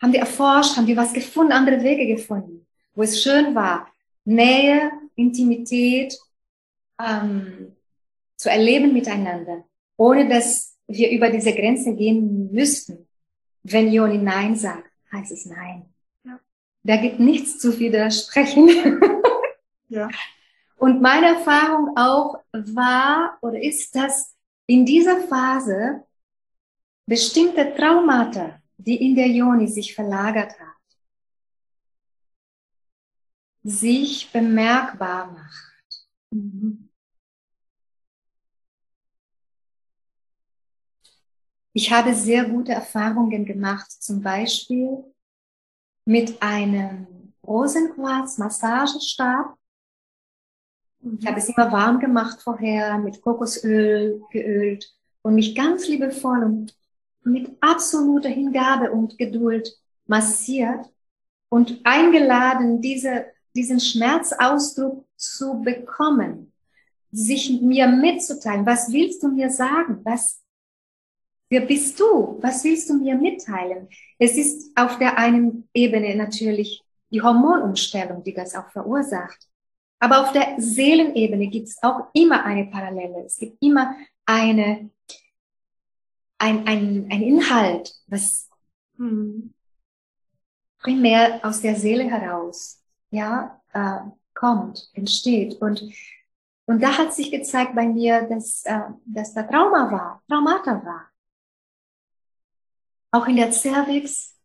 [0.00, 3.88] Haben wir erforscht, haben wir was gefunden, andere Wege gefunden, wo es schön war,
[4.24, 6.16] Nähe, Intimität
[6.98, 7.76] ähm,
[8.36, 9.64] zu erleben miteinander,
[9.98, 13.06] ohne dass wir über diese Grenze gehen müssten.
[13.64, 15.92] Wenn Joni Nein sagt, heißt es Nein.
[16.24, 16.40] Ja.
[16.84, 18.98] Da gibt nichts zu widersprechen.
[19.90, 20.08] ja.
[20.80, 24.34] Und meine Erfahrung auch war oder ist, dass
[24.66, 26.06] in dieser Phase
[27.06, 30.68] bestimmte Traumata, die in der Joni sich verlagert hat,
[33.62, 35.74] sich bemerkbar macht.
[41.74, 45.04] Ich habe sehr gute Erfahrungen gemacht, zum Beispiel
[46.06, 49.59] mit einem Rosenquarz-Massagestab.
[51.02, 56.76] Ich habe es immer warm gemacht vorher, mit Kokosöl geölt und mich ganz liebevoll und
[57.22, 59.70] mit absoluter Hingabe und Geduld
[60.06, 60.86] massiert
[61.48, 66.52] und eingeladen, diese, diesen Schmerzausdruck zu bekommen,
[67.12, 68.66] sich mir mitzuteilen.
[68.66, 70.00] Was willst du mir sagen?
[70.04, 70.40] Was
[71.52, 72.38] Wer bist du?
[72.40, 73.88] Was willst du mir mitteilen?
[74.20, 79.49] Es ist auf der einen Ebene natürlich die Hormonumstellung, die das auch verursacht.
[80.00, 83.24] Aber auf der Seelenebene gibt es auch immer eine Parallele.
[83.26, 84.90] Es gibt immer eine,
[86.38, 88.48] ein, ein, ein Inhalt, was
[88.96, 89.52] hm,
[90.78, 94.00] primär aus der Seele heraus ja, äh,
[94.32, 95.60] kommt, entsteht.
[95.60, 95.82] Und,
[96.64, 101.10] und da hat sich gezeigt bei mir, dass, äh, dass da Trauma war, Traumata war.
[103.10, 104.38] Auch in der Cervix,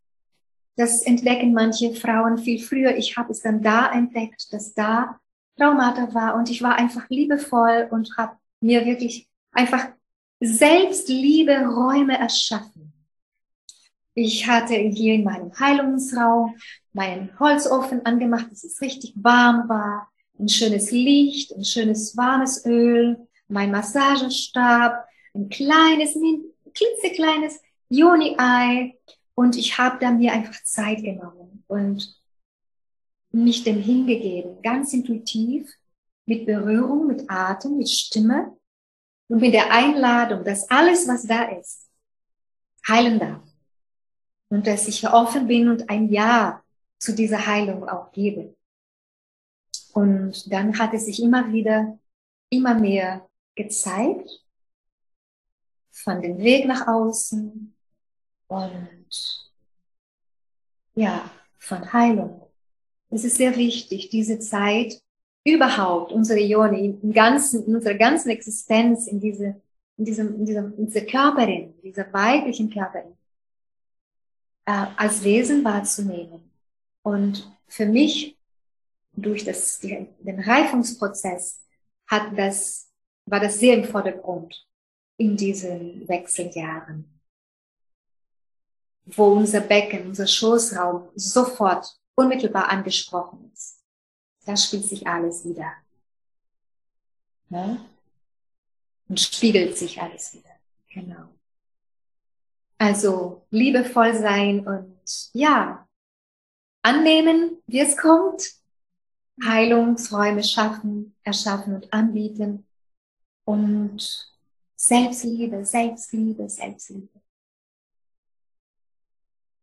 [0.76, 2.98] das entdecken manche Frauen viel früher.
[2.98, 5.22] Ich habe es dann da entdeckt, dass da
[5.58, 9.88] Traumata war und ich war einfach liebevoll und habe mir wirklich einfach
[10.42, 12.94] Selbstliebe Räume erschaffen.
[14.14, 16.56] Ich hatte hier in meinem Heilungsraum
[16.94, 23.18] meinen Holzofen angemacht, dass es richtig warm war, ein schönes Licht, ein schönes warmes Öl,
[23.48, 26.18] mein Massagestab, ein kleines,
[26.74, 28.96] klitzekleines Juni-Ei
[29.36, 32.16] und ich habe da mir einfach Zeit genommen und
[33.44, 35.72] mich dem hingegeben, ganz intuitiv,
[36.26, 38.58] mit Berührung, mit Atem, mit Stimme
[39.28, 41.88] und mit der Einladung, dass alles, was da ist,
[42.88, 43.44] heilen darf.
[44.50, 46.64] Und dass ich offen bin und ein Ja
[46.98, 48.56] zu dieser Heilung auch gebe.
[49.94, 52.00] Und dann hat es sich immer wieder,
[52.50, 54.30] immer mehr gezeigt,
[55.92, 57.76] von dem Weg nach außen,
[58.48, 59.52] und
[60.96, 62.45] ja, von Heilung.
[63.16, 65.02] Es ist sehr wichtig, diese Zeit
[65.46, 69.62] überhaupt, unsere Ione, im ganzen, in unserer ganzen Existenz, in diese,
[69.96, 73.16] in diesem, in diesem, in dieser Körperin, dieser weiblichen Körperin,
[74.66, 76.52] äh, als Wesen wahrzunehmen.
[77.04, 78.38] Und für mich,
[79.14, 81.62] durch das, die, den Reifungsprozess,
[82.08, 82.92] hat das,
[83.26, 84.68] war das sehr im Vordergrund
[85.16, 87.16] in diesen Wechseljahren
[89.08, 93.84] wo unser Becken, unser Schoßraum sofort unmittelbar angesprochen ist.
[94.46, 95.74] Da spielt sich alles wieder.
[97.50, 97.80] Ne?
[99.08, 100.50] Und spiegelt sich alles wieder.
[100.90, 101.30] Genau.
[102.78, 105.88] Also liebevoll sein und ja,
[106.82, 108.54] annehmen, wie es kommt,
[109.44, 112.66] Heilungsräume schaffen, erschaffen und anbieten
[113.46, 114.32] und
[114.76, 117.22] Selbstliebe, Selbstliebe, Selbstliebe.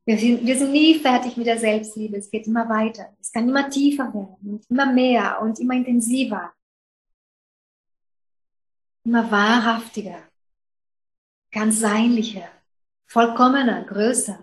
[0.05, 2.17] Wir sind, wir sind nie fertig mit der Selbstliebe.
[2.17, 3.15] Es geht immer weiter.
[3.21, 6.53] Es kann immer tiefer werden und immer mehr und immer intensiver.
[9.05, 10.19] Immer wahrhaftiger,
[11.51, 12.49] ganz seinlicher,
[13.07, 14.43] vollkommener, größer.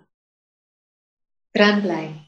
[1.54, 2.26] Dranbleiben.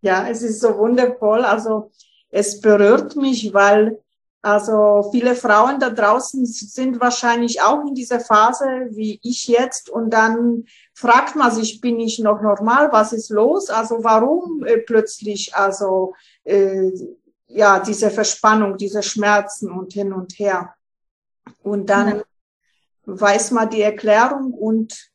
[0.00, 1.44] Ja, es ist so wundervoll.
[1.44, 1.90] Also
[2.28, 4.03] es berührt mich, weil
[4.44, 10.10] also viele Frauen da draußen sind wahrscheinlich auch in dieser Phase wie ich jetzt und
[10.10, 12.92] dann fragt man sich, bin ich noch normal?
[12.92, 13.70] Was ist los?
[13.70, 16.14] Also warum äh, plötzlich also
[16.44, 16.92] äh,
[17.46, 20.74] ja diese Verspannung, diese Schmerzen und hin und her?
[21.62, 22.24] Und dann ja.
[23.06, 25.10] weiß man die Erklärung und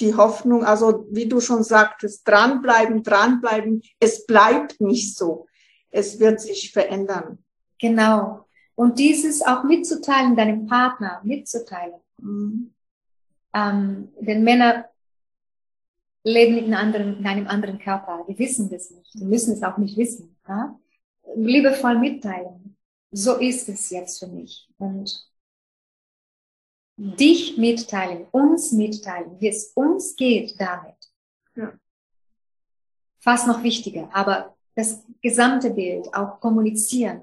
[0.00, 3.82] die Hoffnung, also wie du schon sagtest, dranbleiben, dranbleiben.
[4.00, 5.46] Es bleibt nicht so.
[5.90, 7.44] Es wird sich verändern.
[7.80, 8.46] Genau.
[8.74, 12.00] Und dieses auch mitzuteilen, deinem Partner mitzuteilen.
[12.18, 12.74] Mhm.
[13.52, 14.86] Ähm, denn Männer
[16.22, 18.24] leben in, anderen, in einem anderen Körper.
[18.28, 19.14] Die wissen das nicht.
[19.14, 20.36] Die müssen es auch nicht wissen.
[20.46, 20.78] Ja?
[21.34, 22.76] Liebevoll mitteilen.
[23.10, 24.68] So ist es jetzt für mich.
[24.78, 25.28] Und
[26.96, 30.96] dich mitteilen, uns mitteilen, wie es uns geht damit.
[31.56, 31.72] Ja.
[33.18, 37.22] Fast noch wichtiger, aber das gesamte Bild auch kommunizieren.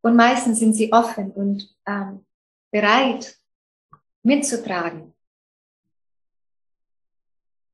[0.00, 2.24] Und meistens sind sie offen und ähm,
[2.70, 3.36] bereit
[4.22, 5.14] mitzutragen.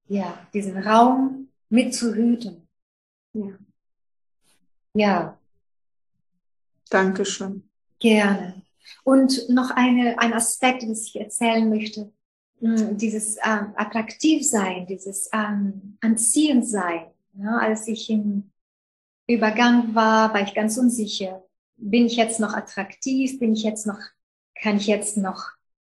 [0.06, 2.68] Ja, diesen Raum mitzuhüten.
[3.32, 3.58] Ja.
[4.94, 5.38] Ja.
[6.90, 7.68] Dankeschön.
[7.98, 8.62] Gerne.
[9.02, 12.12] Und noch eine, ein Aspekt, das ich erzählen möchte.
[12.60, 17.06] Hm, dieses ähm, Attraktivsein, dieses ähm, Anziehendsein.
[17.34, 18.52] Ja, als ich im
[19.26, 21.43] Übergang war, war ich ganz unsicher.
[21.76, 23.38] Bin ich jetzt noch attraktiv?
[23.38, 23.98] Bin ich jetzt noch,
[24.60, 25.50] kann ich jetzt noch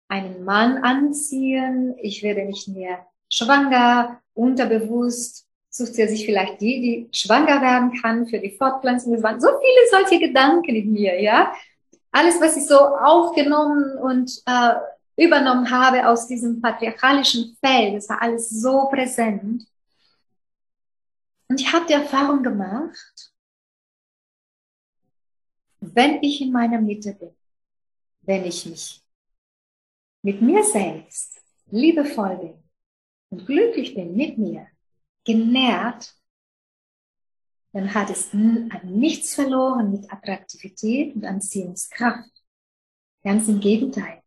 [0.07, 1.95] einen Mann anziehen?
[2.01, 8.25] Ich werde nicht mehr schwanger, unterbewusst sucht er sich vielleicht die, die schwanger werden kann
[8.25, 9.13] für die Fortpflanzung.
[9.13, 11.51] Es waren so viele solche Gedanken in mir, ja
[12.17, 14.73] alles, was ich so aufgenommen und äh,
[15.23, 19.67] übernommen habe aus diesem patriarchalischen Feld, das war alles so präsent.
[21.47, 23.31] Und ich habe die Erfahrung gemacht,
[25.95, 27.35] wenn ich in meiner Mitte bin,
[28.21, 29.01] wenn ich mich
[30.21, 32.63] mit mir selbst liebevoll bin
[33.29, 34.67] und glücklich bin mit mir,
[35.23, 36.13] genährt,
[37.73, 38.33] dann hat es
[38.83, 42.31] nichts verloren mit Attraktivität und Anziehungskraft.
[43.23, 44.21] Ganz im Gegenteil.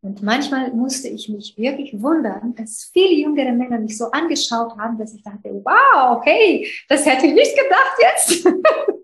[0.00, 4.98] Und manchmal musste ich mich wirklich wundern, dass viele jüngere Männer mich so angeschaut haben,
[4.98, 8.48] dass ich dachte, wow, okay, das hätte ich nicht gedacht jetzt.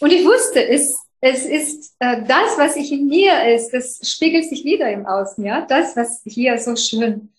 [0.00, 4.48] und ich wusste, es, es ist äh, das, was ich in mir ist, das spiegelt
[4.48, 7.32] sich wieder im Außen, ja, das, was hier so schön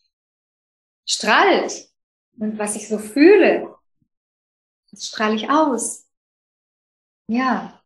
[1.08, 1.90] strahlt,
[2.40, 3.76] und was ich so fühle,
[4.92, 6.08] das strahle ich aus.
[7.28, 7.84] Ja.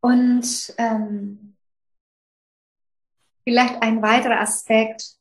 [0.00, 1.56] Und ähm,
[3.44, 5.16] vielleicht ein weiterer Aspekt,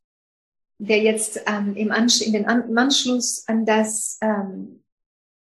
[0.78, 4.84] der jetzt ähm, im Ansch in den im Anschluss an das ähm,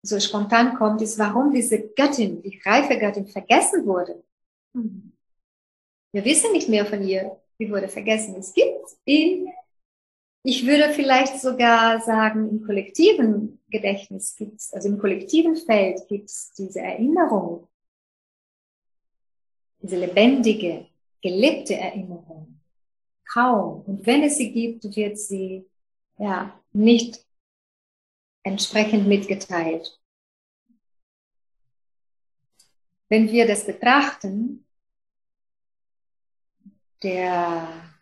[0.02, 4.22] so spontan kommt, ist, warum diese Göttin, die reife Göttin, vergessen wurde.
[4.72, 5.12] Mhm.
[6.12, 7.40] Wir wissen nicht mehr von ihr.
[7.58, 8.36] Sie wurde vergessen.
[8.36, 9.48] Es gibt in
[10.44, 16.80] ich würde vielleicht sogar sagen, im kollektiven Gedächtnis gibt's, also im kollektiven Feld gibt's diese
[16.80, 17.68] Erinnerung,
[19.80, 20.86] diese lebendige,
[21.20, 22.60] gelebte Erinnerung
[23.32, 23.82] kaum.
[23.82, 25.64] Und wenn es sie gibt, wird sie
[26.18, 27.24] ja nicht
[28.42, 29.98] entsprechend mitgeteilt.
[33.08, 34.64] Wenn wir das betrachten,
[37.02, 37.92] der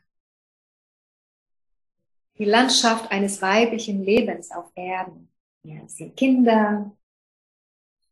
[2.41, 5.31] die Landschaft eines weiblichen Lebens auf Erden.
[5.63, 6.97] Wir sind Kinder,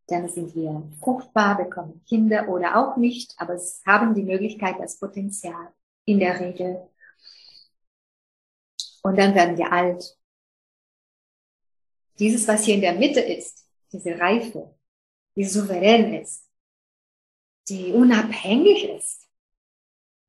[0.07, 4.99] dann sind wir fruchtbar, bekommen Kinder oder auch nicht, aber es haben die Möglichkeit, das
[4.99, 5.73] Potenzial
[6.05, 6.91] in der Regel.
[9.03, 10.18] Und dann werden wir alt.
[12.19, 14.75] Dieses, was hier in der Mitte ist, diese Reife,
[15.37, 16.49] die souverän ist,
[17.69, 19.29] die unabhängig ist,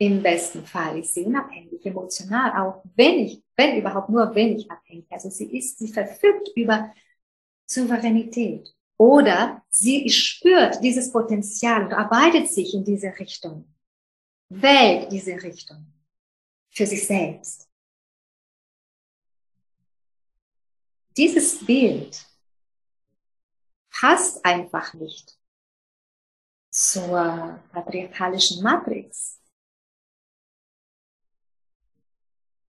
[0.01, 4.71] im besten Fall ist sie unabhängig, emotional, auch wenn ich, wenn überhaupt nur wenn ich
[4.71, 5.05] abhängig.
[5.09, 6.93] Also sie ist, sie verfügt über
[7.65, 8.73] Souveränität.
[8.97, 13.73] Oder sie spürt dieses Potenzial und arbeitet sich in diese Richtung,
[14.49, 15.85] wählt diese Richtung
[16.69, 17.68] für sich selbst.
[21.19, 22.25] Dieses Bild
[23.91, 25.37] passt einfach nicht
[26.71, 29.41] zur patriarchalischen Matrix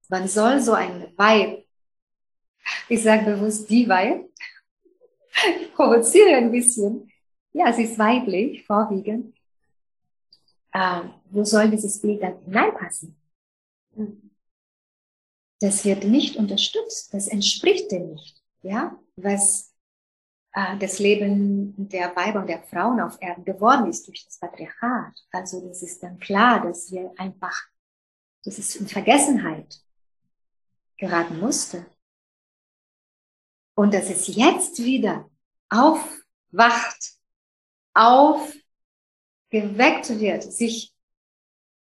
[0.07, 1.63] Man soll so ein Weib,
[2.87, 4.27] ich sage bewusst die Weib,
[5.61, 7.11] ich provoziere ein bisschen.
[7.53, 9.37] Ja, sie ist weiblich, vorwiegend.
[10.73, 13.15] Ähm, wo soll dieses Bild dann hineinpassen?
[15.59, 19.73] Das wird nicht unterstützt, das entspricht dem nicht, ja, was
[20.53, 25.13] äh, das Leben der Weiber und der Frauen auf Erden geworden ist durch das Patriarchat.
[25.31, 27.55] Also das ist dann klar, dass wir einfach,
[28.43, 29.81] das ist in Vergessenheit
[30.97, 31.85] geraten musste.
[33.75, 35.29] Und dass es jetzt wieder
[35.69, 37.13] aufwacht,
[37.93, 38.59] aufgeweckt
[40.19, 40.93] wird, sich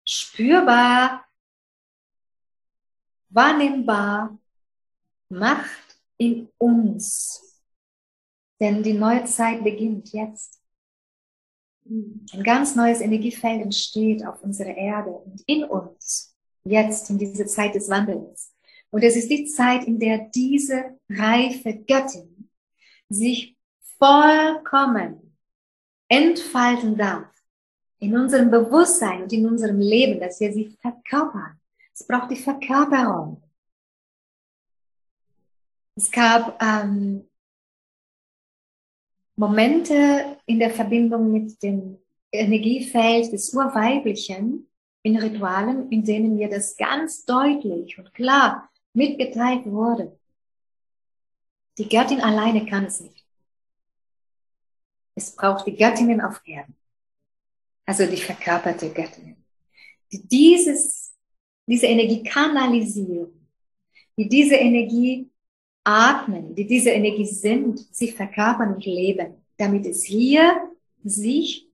[0.05, 1.23] spürbar,
[3.29, 4.37] wahrnehmbar
[5.29, 7.61] macht in uns.
[8.59, 10.59] Denn die neue Zeit beginnt jetzt.
[11.85, 16.33] Ein ganz neues Energiefeld entsteht auf unserer Erde und in uns,
[16.63, 18.53] jetzt in dieser Zeit des Wandels.
[18.89, 22.49] Und es ist die Zeit, in der diese reife Göttin
[23.09, 23.57] sich
[23.97, 25.35] vollkommen
[26.07, 27.27] entfalten darf
[27.99, 31.59] in unserem Bewusstsein und in unserem Leben, dass wir sie verkörpern.
[31.93, 33.42] Es braucht die Verkörperung.
[35.95, 37.29] Es gab ähm,
[39.35, 41.99] Momente in der Verbindung mit dem
[42.31, 44.67] Energiefeld des Urweiblichen
[45.03, 50.17] in Ritualen, in denen mir das ganz deutlich und klar mitgeteilt wurde.
[51.77, 53.25] Die Göttin alleine kann es nicht.
[55.15, 56.75] Es braucht die Göttinnen auf Erden.
[57.85, 59.43] Also die verkörperte Göttinnen.
[60.11, 61.13] Die dieses,
[61.67, 63.47] diese Energie kanalisieren,
[64.17, 65.29] die diese Energie
[65.83, 70.69] atmen, die diese Energie sind, sie verkörpern und leben, damit es hier
[71.03, 71.67] sich,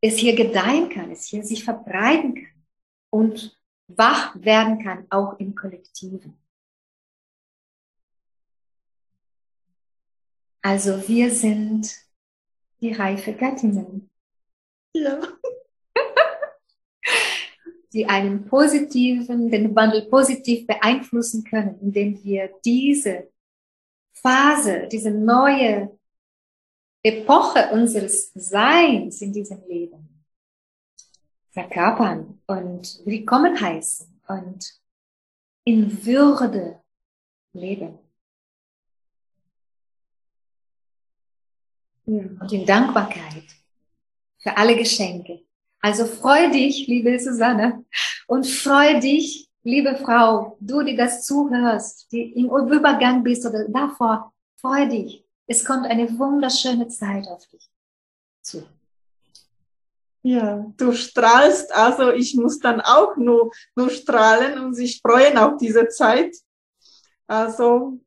[0.00, 2.64] es hier gedeihen kann, es hier sich verbreiten kann
[3.10, 3.58] und
[3.88, 6.36] wach werden kann, auch im Kollektiven.
[10.62, 11.94] Also wir sind
[12.80, 14.10] die reife Gattinnen.
[14.94, 15.20] Ja.
[17.92, 23.30] Die einen positiven, den Wandel positiv beeinflussen können, indem wir diese
[24.12, 25.98] Phase, diese neue
[27.02, 30.24] Epoche unseres Seins in diesem Leben
[31.50, 34.80] verkörpern und willkommen heißen und
[35.64, 36.80] in Würde
[37.52, 37.98] leben.
[42.04, 43.44] Und in Dankbarkeit
[44.38, 45.47] für alle Geschenke.
[45.80, 47.84] Also freu dich, liebe Susanne,
[48.26, 54.32] und freu dich, liebe Frau, du, die das zuhörst, die im Übergang bist oder davor,
[54.60, 55.24] freu dich.
[55.46, 57.70] Es kommt eine wunderschöne Zeit auf dich
[58.42, 58.66] zu.
[60.22, 65.56] Ja, du strahlst, also ich muss dann auch nur, nur strahlen und sich freuen auf
[65.58, 66.36] diese Zeit.
[67.26, 68.00] Also,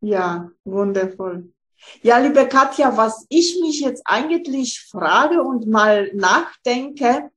[0.00, 1.52] ja, wundervoll.
[2.02, 7.30] Ja, liebe Katja, was ich mich jetzt eigentlich frage und mal nachdenke,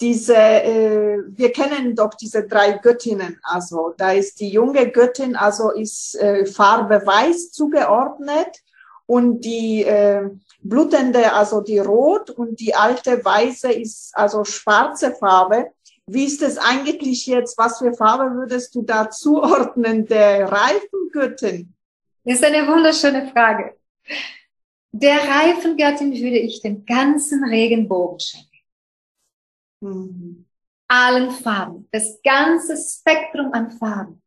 [0.00, 3.38] diese, äh, wir kennen doch diese drei Göttinnen.
[3.42, 8.62] Also da ist die junge Göttin, also ist äh, Farbe Weiß zugeordnet
[9.06, 10.30] und die äh,
[10.62, 15.72] blutende, also die Rot und die alte Weiße ist also schwarze Farbe.
[16.06, 17.58] Wie ist es eigentlich jetzt?
[17.58, 21.74] Was für Farbe würdest du da zuordnen der reifen Göttin?
[22.24, 23.78] Das ist eine wunderschöne Frage.
[24.92, 28.50] Der reifen Göttin würde ich den ganzen Regenbogen schenken.
[29.80, 30.46] Mhm.
[30.88, 34.20] Allen Farben, das ganze Spektrum an Farben,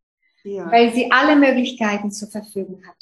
[0.43, 0.71] ja.
[0.71, 2.95] weil sie alle Möglichkeiten zur Verfügung hat.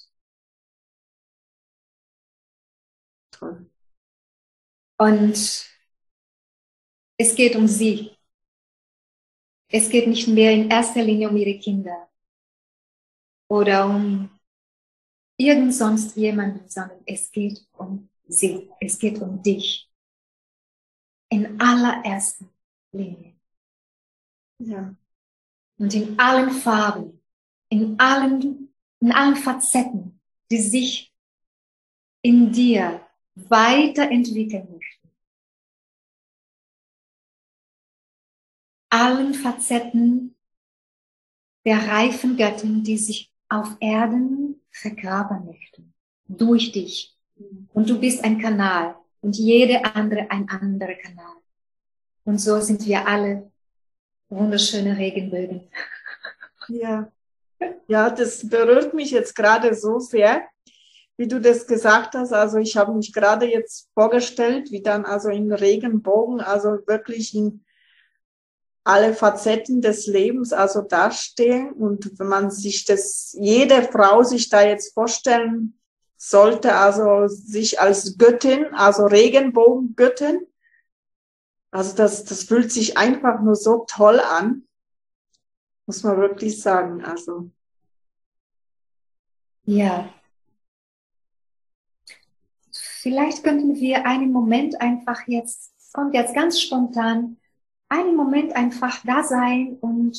[3.32, 3.70] Toll.
[4.98, 5.70] Und
[7.18, 8.18] es geht um sie.
[9.68, 12.10] Es geht nicht mehr in erster Linie um ihre Kinder
[13.48, 14.41] oder um
[15.42, 19.90] irgend sonst jemanden, sondern es geht um sie, es geht um dich.
[21.30, 22.50] In allererster
[22.92, 23.36] Linie.
[24.60, 24.96] Ja.
[25.78, 27.22] Und in allen Farben,
[27.70, 30.20] in allen, in allen Facetten,
[30.52, 31.14] die sich
[32.22, 35.10] in dir weiterentwickeln möchten.
[38.90, 40.36] Allen Facetten
[41.66, 44.41] der reifen Göttin, die sich auf Erden
[44.72, 45.94] vergraben möchten.
[46.28, 47.16] Durch dich.
[47.74, 51.36] Und du bist ein Kanal und jede andere ein anderer Kanal.
[52.24, 53.52] Und so sind wir alle
[54.30, 55.70] wunderschöne Regenbögen.
[56.68, 57.12] Ja.
[57.88, 60.48] Ja, das berührt mich jetzt gerade so sehr,
[61.18, 62.32] wie du das gesagt hast.
[62.32, 67.64] Also ich habe mich gerade jetzt vorgestellt, wie dann also in Regenbogen, also wirklich in
[68.84, 71.72] alle Facetten des Lebens also dastehen.
[71.72, 75.80] Und wenn man sich das, jede Frau sich da jetzt vorstellen
[76.18, 80.48] sollte, also sich als Göttin, also Regenbogengöttin,
[81.72, 84.68] also das, das fühlt sich einfach nur so toll an,
[85.86, 87.04] muss man wirklich sagen.
[87.04, 87.50] Also.
[89.64, 90.14] Ja.
[92.72, 97.38] Vielleicht könnten wir einen Moment einfach jetzt, kommt jetzt ganz spontan,
[97.92, 100.18] einen Moment einfach da sein und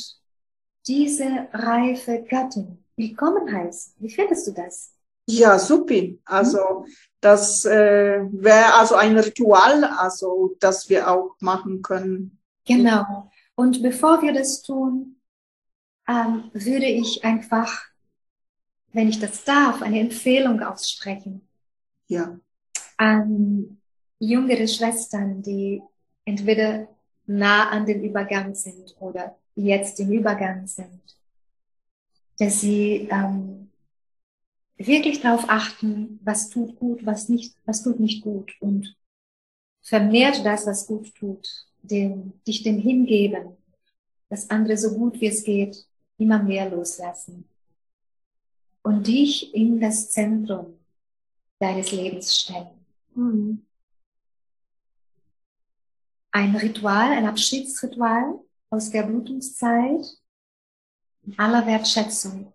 [0.87, 3.95] diese reife Göttin willkommen heißen.
[3.99, 4.93] Wie findest du das?
[5.27, 6.03] Ja, super.
[6.27, 6.85] Also
[7.21, 12.39] das äh, wäre also ein Ritual, also das wir auch machen können.
[12.67, 13.31] Genau.
[13.55, 15.17] Und bevor wir das tun,
[16.07, 17.87] ähm, würde ich einfach,
[18.93, 21.49] wenn ich das darf, eine Empfehlung aussprechen.
[22.09, 22.39] Ja.
[22.99, 23.81] An
[24.19, 25.81] jüngere Schwestern, die
[26.27, 26.89] entweder
[27.27, 31.01] nah an dem Übergang sind oder jetzt im Übergang sind,
[32.39, 33.71] dass sie ähm,
[34.77, 38.97] wirklich darauf achten, was tut gut, was nicht, was tut nicht gut und
[39.83, 41.49] vermehrt das, was gut tut,
[41.83, 43.57] dem, dich dem hingeben,
[44.29, 45.87] das andere so gut wie es geht,
[46.19, 47.45] immer mehr loslassen
[48.83, 50.79] und dich in das Zentrum
[51.59, 52.87] deines Lebens stellen.
[53.15, 53.63] Mhm.
[56.33, 60.07] Ein Ritual, ein Abschiedsritual aus der Blutungszeit
[61.25, 62.53] in aller Wertschätzung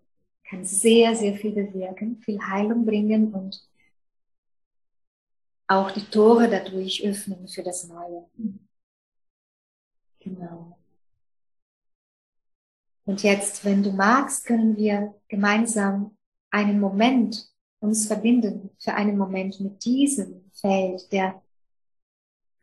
[0.49, 3.63] kann sehr, sehr viel bewirken, viel Heilung bringen und
[5.67, 8.29] auch die Tore dadurch öffnen für das Neue.
[10.19, 10.77] Genau.
[13.05, 16.17] Und jetzt, wenn du magst, können wir gemeinsam
[16.49, 17.49] einen Moment
[17.79, 21.41] uns verbinden für einen Moment mit diesem Feld der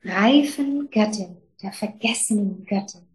[0.05, 3.07] reifen Göttin, der vergessenen Göttin,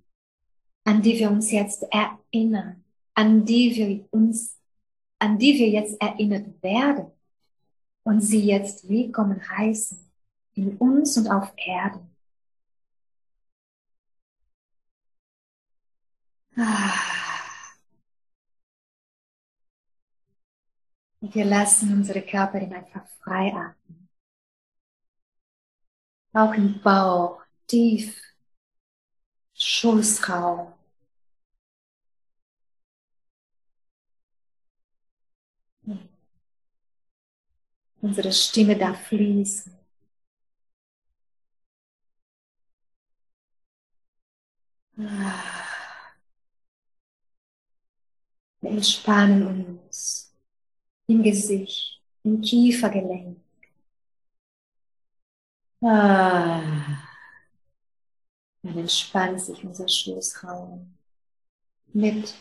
[0.83, 2.83] an die wir uns jetzt erinnern,
[3.13, 4.57] an die wir uns,
[5.19, 7.11] an die wir jetzt erinnert werden
[8.03, 9.99] und sie jetzt willkommen heißen
[10.55, 12.09] in uns und auf Erden.
[16.57, 17.09] Ah.
[21.21, 23.98] Wir lassen unsere Körperin einfach frei atmen.
[26.39, 28.17] Auch im Bauch, tief,
[29.53, 30.71] Schoßraum.
[38.01, 39.77] Unsere Stimme darf fließen.
[44.95, 45.33] Wir
[48.61, 50.33] entspannen uns
[51.07, 53.48] im Gesicht, im Kiefergelenk.
[55.81, 56.61] Ah.
[58.63, 60.97] Dann entspannt sich unser Schoßraum
[61.93, 62.35] mit.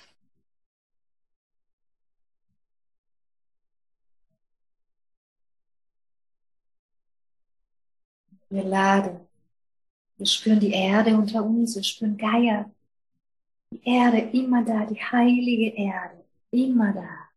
[8.51, 9.21] Wir laden.
[10.19, 12.71] Wir spüren die Erde unter uns, wir spüren Geier.
[13.73, 17.28] Die Erde immer da, die heilige Erde, immer da.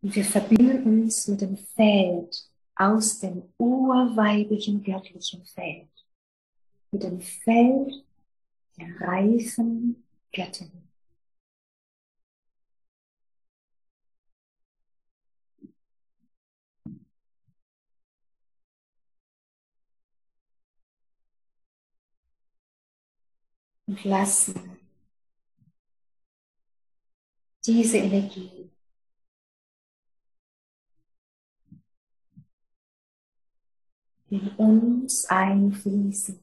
[0.00, 5.88] Und wir verbinden uns mit dem Feld aus dem urweiblichen göttlichen Feld.
[6.90, 8.04] Mit dem Feld
[8.76, 10.91] der reifen Göttin.
[23.92, 24.78] Und lassen
[27.66, 28.70] diese Energie
[34.30, 36.41] in uns einfließen.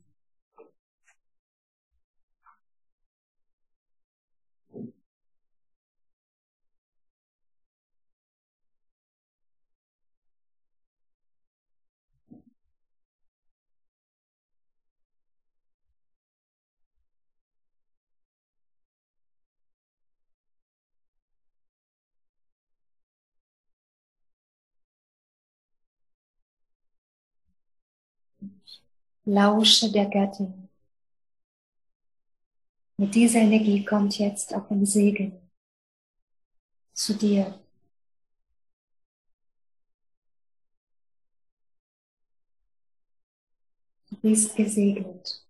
[29.32, 30.69] Lausche der Göttin.
[32.97, 35.39] Mit dieser Energie kommt jetzt auch ein Segen
[36.93, 37.59] zu dir.
[44.09, 45.45] Du bist gesegnet.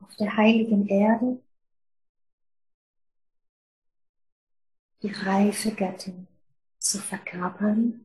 [0.00, 1.40] Auf der heiligen Erde
[5.02, 6.26] die reife Göttin
[6.78, 8.04] zu verkörpern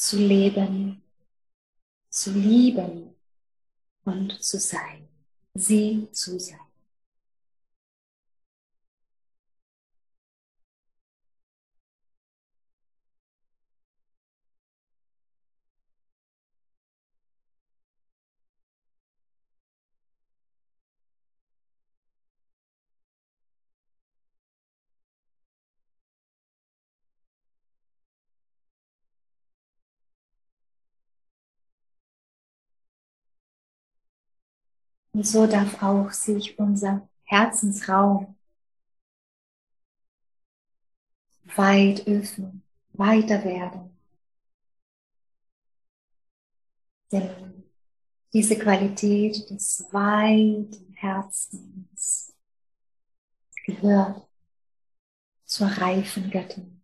[0.00, 1.02] zu leben,
[2.08, 3.14] zu lieben
[4.04, 5.06] und zu sein,
[5.52, 6.69] sie zu sein.
[35.20, 38.38] Und so darf auch sich unser Herzensraum
[41.56, 42.62] weit öffnen,
[42.94, 43.94] weiter werden.
[47.12, 47.64] Denn
[48.32, 52.32] diese Qualität des weiten Herzens
[53.66, 54.26] gehört
[55.44, 56.80] zur reifen Göttin.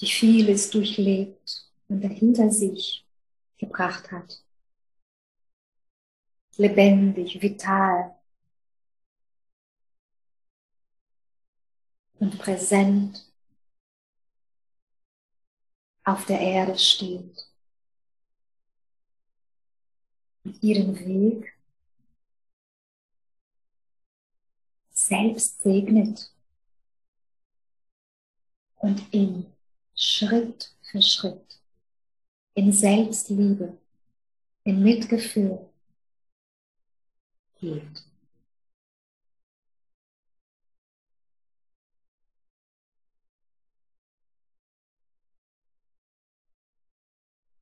[0.00, 3.06] die vieles durchlebt und dahinter sich
[3.56, 4.45] gebracht hat.
[6.58, 8.14] Lebendig, vital
[12.18, 13.26] und präsent
[16.04, 17.46] auf der Erde steht.
[20.44, 21.52] Und ihren Weg
[24.90, 26.32] selbst segnet
[28.76, 29.52] und ihn
[29.94, 31.60] Schritt für Schritt
[32.54, 33.76] in Selbstliebe,
[34.64, 35.65] in Mitgefühl
[37.58, 38.04] geht.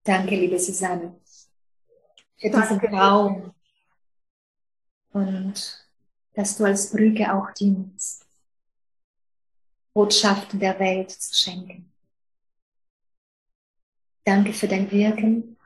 [0.04, 1.18] Danke, liebe Susanne,
[2.36, 3.54] für diesen Raum
[5.12, 5.88] und
[6.34, 8.26] dass du als Brücke auch dienst,
[9.94, 11.90] Botschaften der Welt zu schenken.
[14.24, 15.56] Danke für dein Wirken.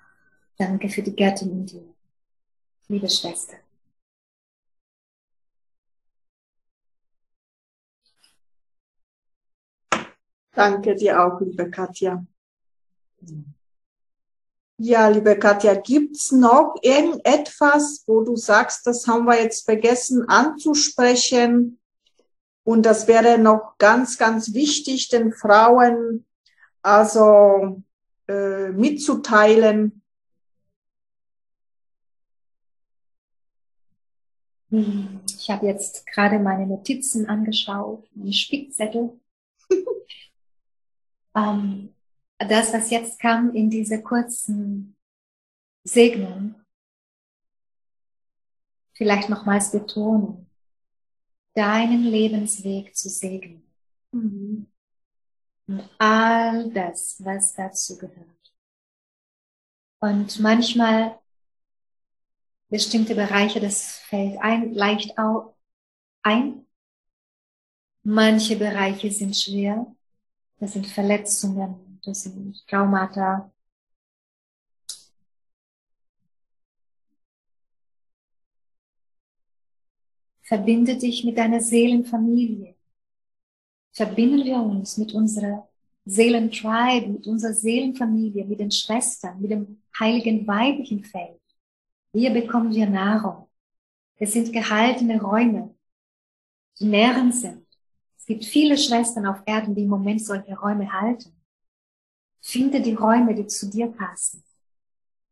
[0.57, 1.95] Danke für die Göttin in dir.
[2.89, 3.57] Liebe Schwester.
[10.59, 12.27] Danke dir auch, liebe Katja.
[14.77, 21.79] Ja, liebe Katja, gibt's noch irgendetwas, wo du sagst, das haben wir jetzt vergessen anzusprechen?
[22.65, 26.27] Und das wäre noch ganz, ganz wichtig, den Frauen
[26.83, 27.81] also
[28.27, 30.03] äh, mitzuteilen.
[34.71, 39.21] Ich habe jetzt gerade meine Notizen angeschaut, meinen Spickzettel.
[41.35, 41.95] ähm,
[42.39, 44.97] das, was jetzt kam in dieser kurzen
[45.85, 46.55] Segnung,
[48.95, 50.47] vielleicht nochmals betonen,
[51.55, 53.63] deinen Lebensweg zu segnen.
[54.13, 54.67] Mhm.
[55.67, 58.55] Und all das, was dazu gehört.
[60.01, 61.19] Und manchmal
[62.69, 65.15] bestimmte Bereiche, das fällt ein, leicht
[66.23, 66.67] ein.
[68.03, 69.95] Manche Bereiche sind schwer.
[70.61, 73.53] Das sind Verletzungen, das sind Traumata.
[80.43, 82.75] Verbinde dich mit deiner Seelenfamilie.
[83.93, 85.69] Verbinden wir uns mit unserer
[86.07, 91.41] Seelentribe, mit unserer Seelenfamilie, mit den Schwestern, mit dem heiligen weiblichen Feld.
[92.13, 93.49] Hier bekommen wir Nahrung.
[94.17, 95.75] Es sind gehaltene Räume,
[96.81, 97.68] die nährend sind.
[98.29, 101.33] Es gibt viele Schwestern auf Erden, die im Moment solche Räume halten.
[102.43, 104.45] Finde die Räume, die zu dir passen.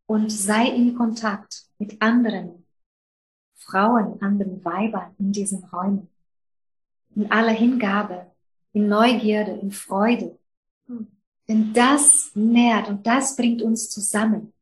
[0.07, 2.65] Und sei in Kontakt mit anderen
[3.55, 6.09] Frauen, anderen Weibern in diesen Räumen.
[7.15, 8.33] In aller Hingabe,
[8.73, 10.39] in Neugierde, in Freude.
[11.49, 14.55] Denn das nährt und das bringt uns zusammen.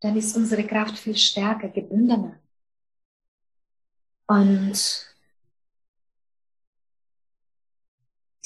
[0.00, 2.40] Dann ist unsere Kraft viel stärker, gebündener.
[4.26, 5.15] Und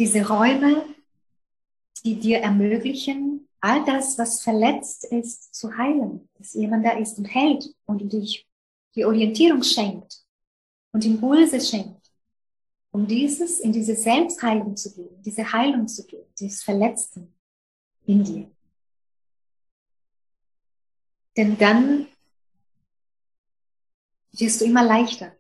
[0.01, 0.83] diese Räume,
[2.05, 7.27] die dir ermöglichen, all das, was verletzt ist, zu heilen, dass jemand da ist und
[7.27, 8.49] hält und dich
[8.95, 10.25] die Orientierung schenkt
[10.93, 12.11] und Impulse schenkt,
[12.93, 17.35] um dieses, in diese Selbstheilung zu gehen, diese Heilung zu gehen, dieses Verletzten
[18.07, 18.51] in dir.
[21.37, 22.07] Denn dann
[24.33, 25.37] wirst du immer leichter.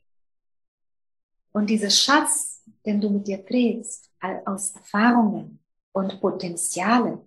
[1.52, 5.60] Und dieser Schatz, den du mit dir trägst, aus Erfahrungen
[5.92, 7.20] und Potenzialen,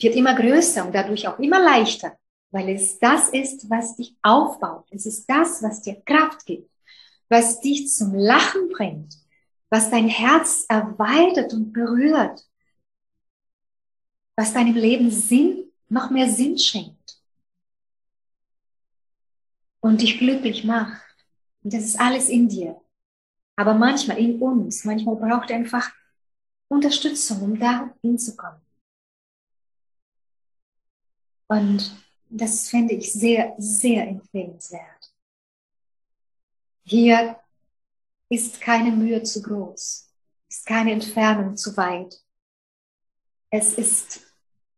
[0.00, 2.16] wird immer größer und dadurch auch immer leichter
[2.52, 4.86] weil es das ist, was dich aufbaut.
[4.90, 6.70] Es ist das, was dir Kraft gibt,
[7.28, 9.16] was dich zum Lachen bringt,
[9.70, 12.46] was dein Herz erweitert und berührt,
[14.36, 17.18] was deinem Leben Sinn, noch mehr Sinn schenkt
[19.80, 21.02] und dich glücklich macht.
[21.62, 22.80] Und das ist alles in dir.
[23.56, 25.90] Aber manchmal in uns, manchmal braucht er einfach
[26.68, 28.60] Unterstützung, um da hinzukommen.
[31.48, 31.94] Und
[32.30, 35.12] das finde ich sehr, sehr empfehlenswert.
[36.84, 37.38] Hier
[38.30, 40.10] ist keine Mühe zu groß,
[40.48, 42.24] ist keine Entfernung zu weit.
[43.50, 44.22] Es ist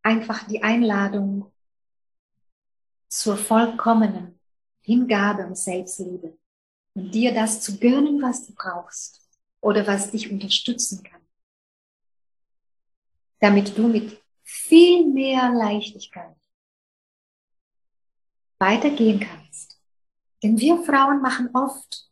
[0.02, 1.52] einfach die Einladung
[3.08, 4.40] zur vollkommenen
[4.82, 6.36] Hingabe und Selbstliebe
[6.94, 9.20] und dir das zu gönnen, was du brauchst
[9.60, 11.20] oder was dich unterstützen kann,
[13.40, 16.36] damit du mit viel mehr Leichtigkeit
[18.58, 19.80] weitergehen kannst.
[20.42, 22.10] Denn wir Frauen machen oft,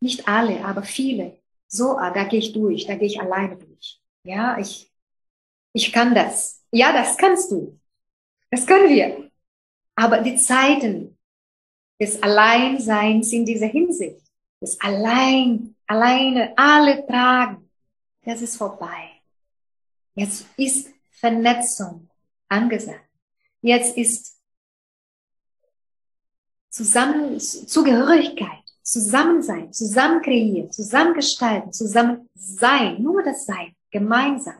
[0.00, 4.00] nicht alle, aber viele, so, ah, da gehe ich durch, da gehe ich alleine durch.
[4.24, 4.94] Ja, ich
[5.74, 6.62] ich kann das.
[6.70, 7.78] Ja, das kannst du.
[8.50, 9.30] Das können wir.
[9.96, 11.13] Aber die Zeiten
[12.04, 14.20] des Alleinseins in dieser Hinsicht,
[14.60, 17.70] des Allein, alleine alle tragen,
[18.22, 19.22] das ist vorbei.
[20.14, 22.10] Jetzt ist Vernetzung
[22.48, 23.08] angesagt.
[23.62, 24.34] Jetzt ist
[26.68, 31.14] Zusammen, Zugehörigkeit, Zusammensein, zusammen kreieren, zusammen
[31.72, 34.58] zusammen sein, nur das Sein, gemeinsam.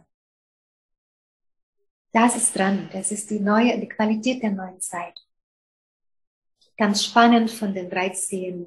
[2.13, 2.89] Das ist dran.
[2.93, 5.19] Das ist die neue, die Qualität der neuen Zeit.
[6.77, 8.67] Ganz spannend von den 13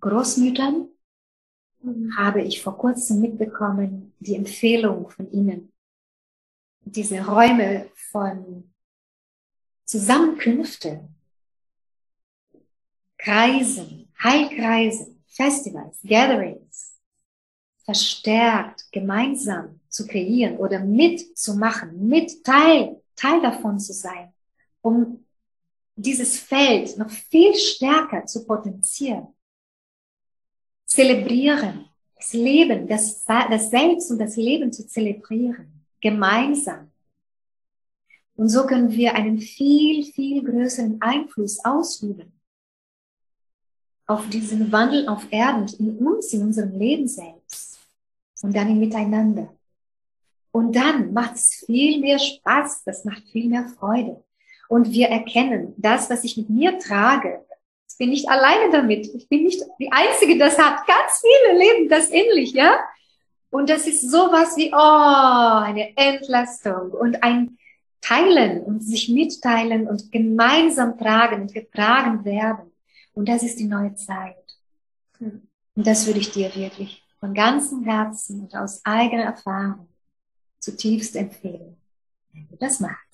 [0.00, 0.88] Großmüttern
[2.16, 5.72] habe ich vor kurzem mitbekommen, die Empfehlung von ihnen,
[6.82, 8.72] diese Räume von
[9.84, 11.14] Zusammenkünften,
[13.16, 16.98] Kreisen, Heilkreisen, Festivals, Gatherings,
[17.84, 24.32] verstärkt, gemeinsam zu kreieren oder mitzumachen, mit Teil, Teil davon zu sein,
[24.82, 25.24] um
[25.96, 29.28] dieses Feld noch viel stärker zu potenzieren.
[30.86, 31.86] Zelebrieren,
[32.16, 36.90] das Leben, das, das Selbst und das Leben zu zelebrieren, gemeinsam.
[38.36, 42.34] Und so können wir einen viel, viel größeren Einfluss ausüben
[44.06, 47.78] auf diesen Wandel auf Erden, in uns, in unserem Leben selbst
[48.42, 49.54] und dann im Miteinander.
[50.52, 54.22] Und dann macht es viel mehr Spaß, das macht viel mehr Freude.
[54.68, 57.44] Und wir erkennen, das, was ich mit mir trage,
[57.88, 59.06] ich bin nicht alleine damit.
[59.14, 60.86] Ich bin nicht die Einzige, das hat.
[60.86, 62.78] Ganz viele leben das ähnlich, ja?
[63.50, 67.56] Und das ist sowas wie, oh, eine Entlastung und ein
[68.00, 72.72] Teilen und sich mitteilen und gemeinsam tragen und getragen werden.
[73.14, 74.36] Und das ist die neue Zeit.
[75.20, 79.88] Und das würde ich dir wirklich von ganzem Herzen und aus eigener Erfahrung
[80.58, 81.76] zutiefst empfehlen,
[82.32, 83.13] wenn du das machst.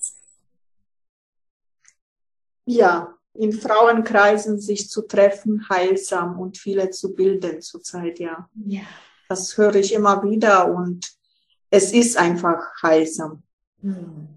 [2.65, 8.49] Ja, in Frauenkreisen sich zu treffen, heilsam und viele zu bilden zurzeit, ja.
[8.65, 8.81] Ja.
[9.29, 11.09] Das höre ich immer wieder und
[11.69, 13.43] es ist einfach heilsam.
[13.81, 14.27] Hm.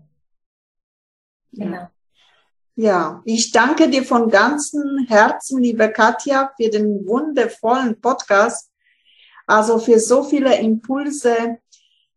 [1.53, 1.89] Genau.
[2.77, 8.71] Ja, ich danke dir von ganzem Herzen, liebe Katja, für den wundervollen Podcast.
[9.47, 11.59] Also für so viele Impulse,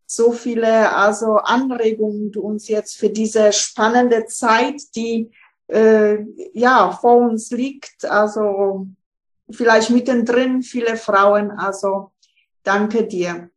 [0.06, 5.30] so viele also Anregungen, die uns jetzt für diese spannende Zeit, die
[5.68, 6.18] äh,
[6.52, 8.86] ja vor uns liegt, also
[9.50, 11.50] vielleicht mittendrin viele Frauen.
[11.50, 12.12] Also
[12.62, 13.50] danke dir.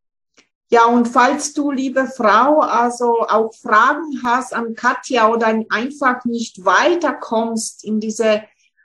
[0.70, 6.64] Ja, und falls du, liebe Frau, also auch Fragen hast an Katja oder einfach nicht
[6.64, 8.44] weiterkommst in diese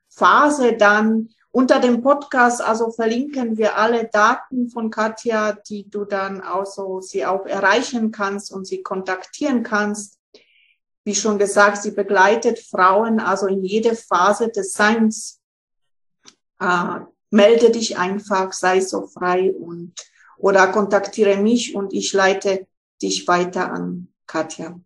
[0.08, 6.40] Phase, dann unter dem Podcast, also verlinken wir alle Daten von Katja, die du dann
[6.40, 10.18] also sie auch erreichen kannst und sie kontaktieren kannst.
[11.06, 15.40] Wie schon gesagt, sie begleitet Frauen also in jede Phase des Seins.
[16.60, 17.00] Äh,
[17.30, 19.94] melde dich einfach, sei so frei und
[20.36, 22.66] oder kontaktiere mich und ich leite
[23.00, 24.78] dich weiter an Katja.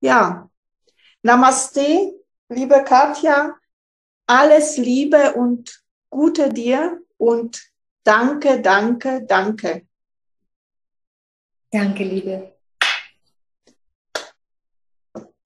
[0.00, 0.48] Ja,
[1.22, 2.14] Namaste,
[2.48, 3.54] liebe Katja
[4.30, 9.86] alles Liebe und Gute dir und danke, danke, danke.
[11.70, 12.56] Danke, Liebe.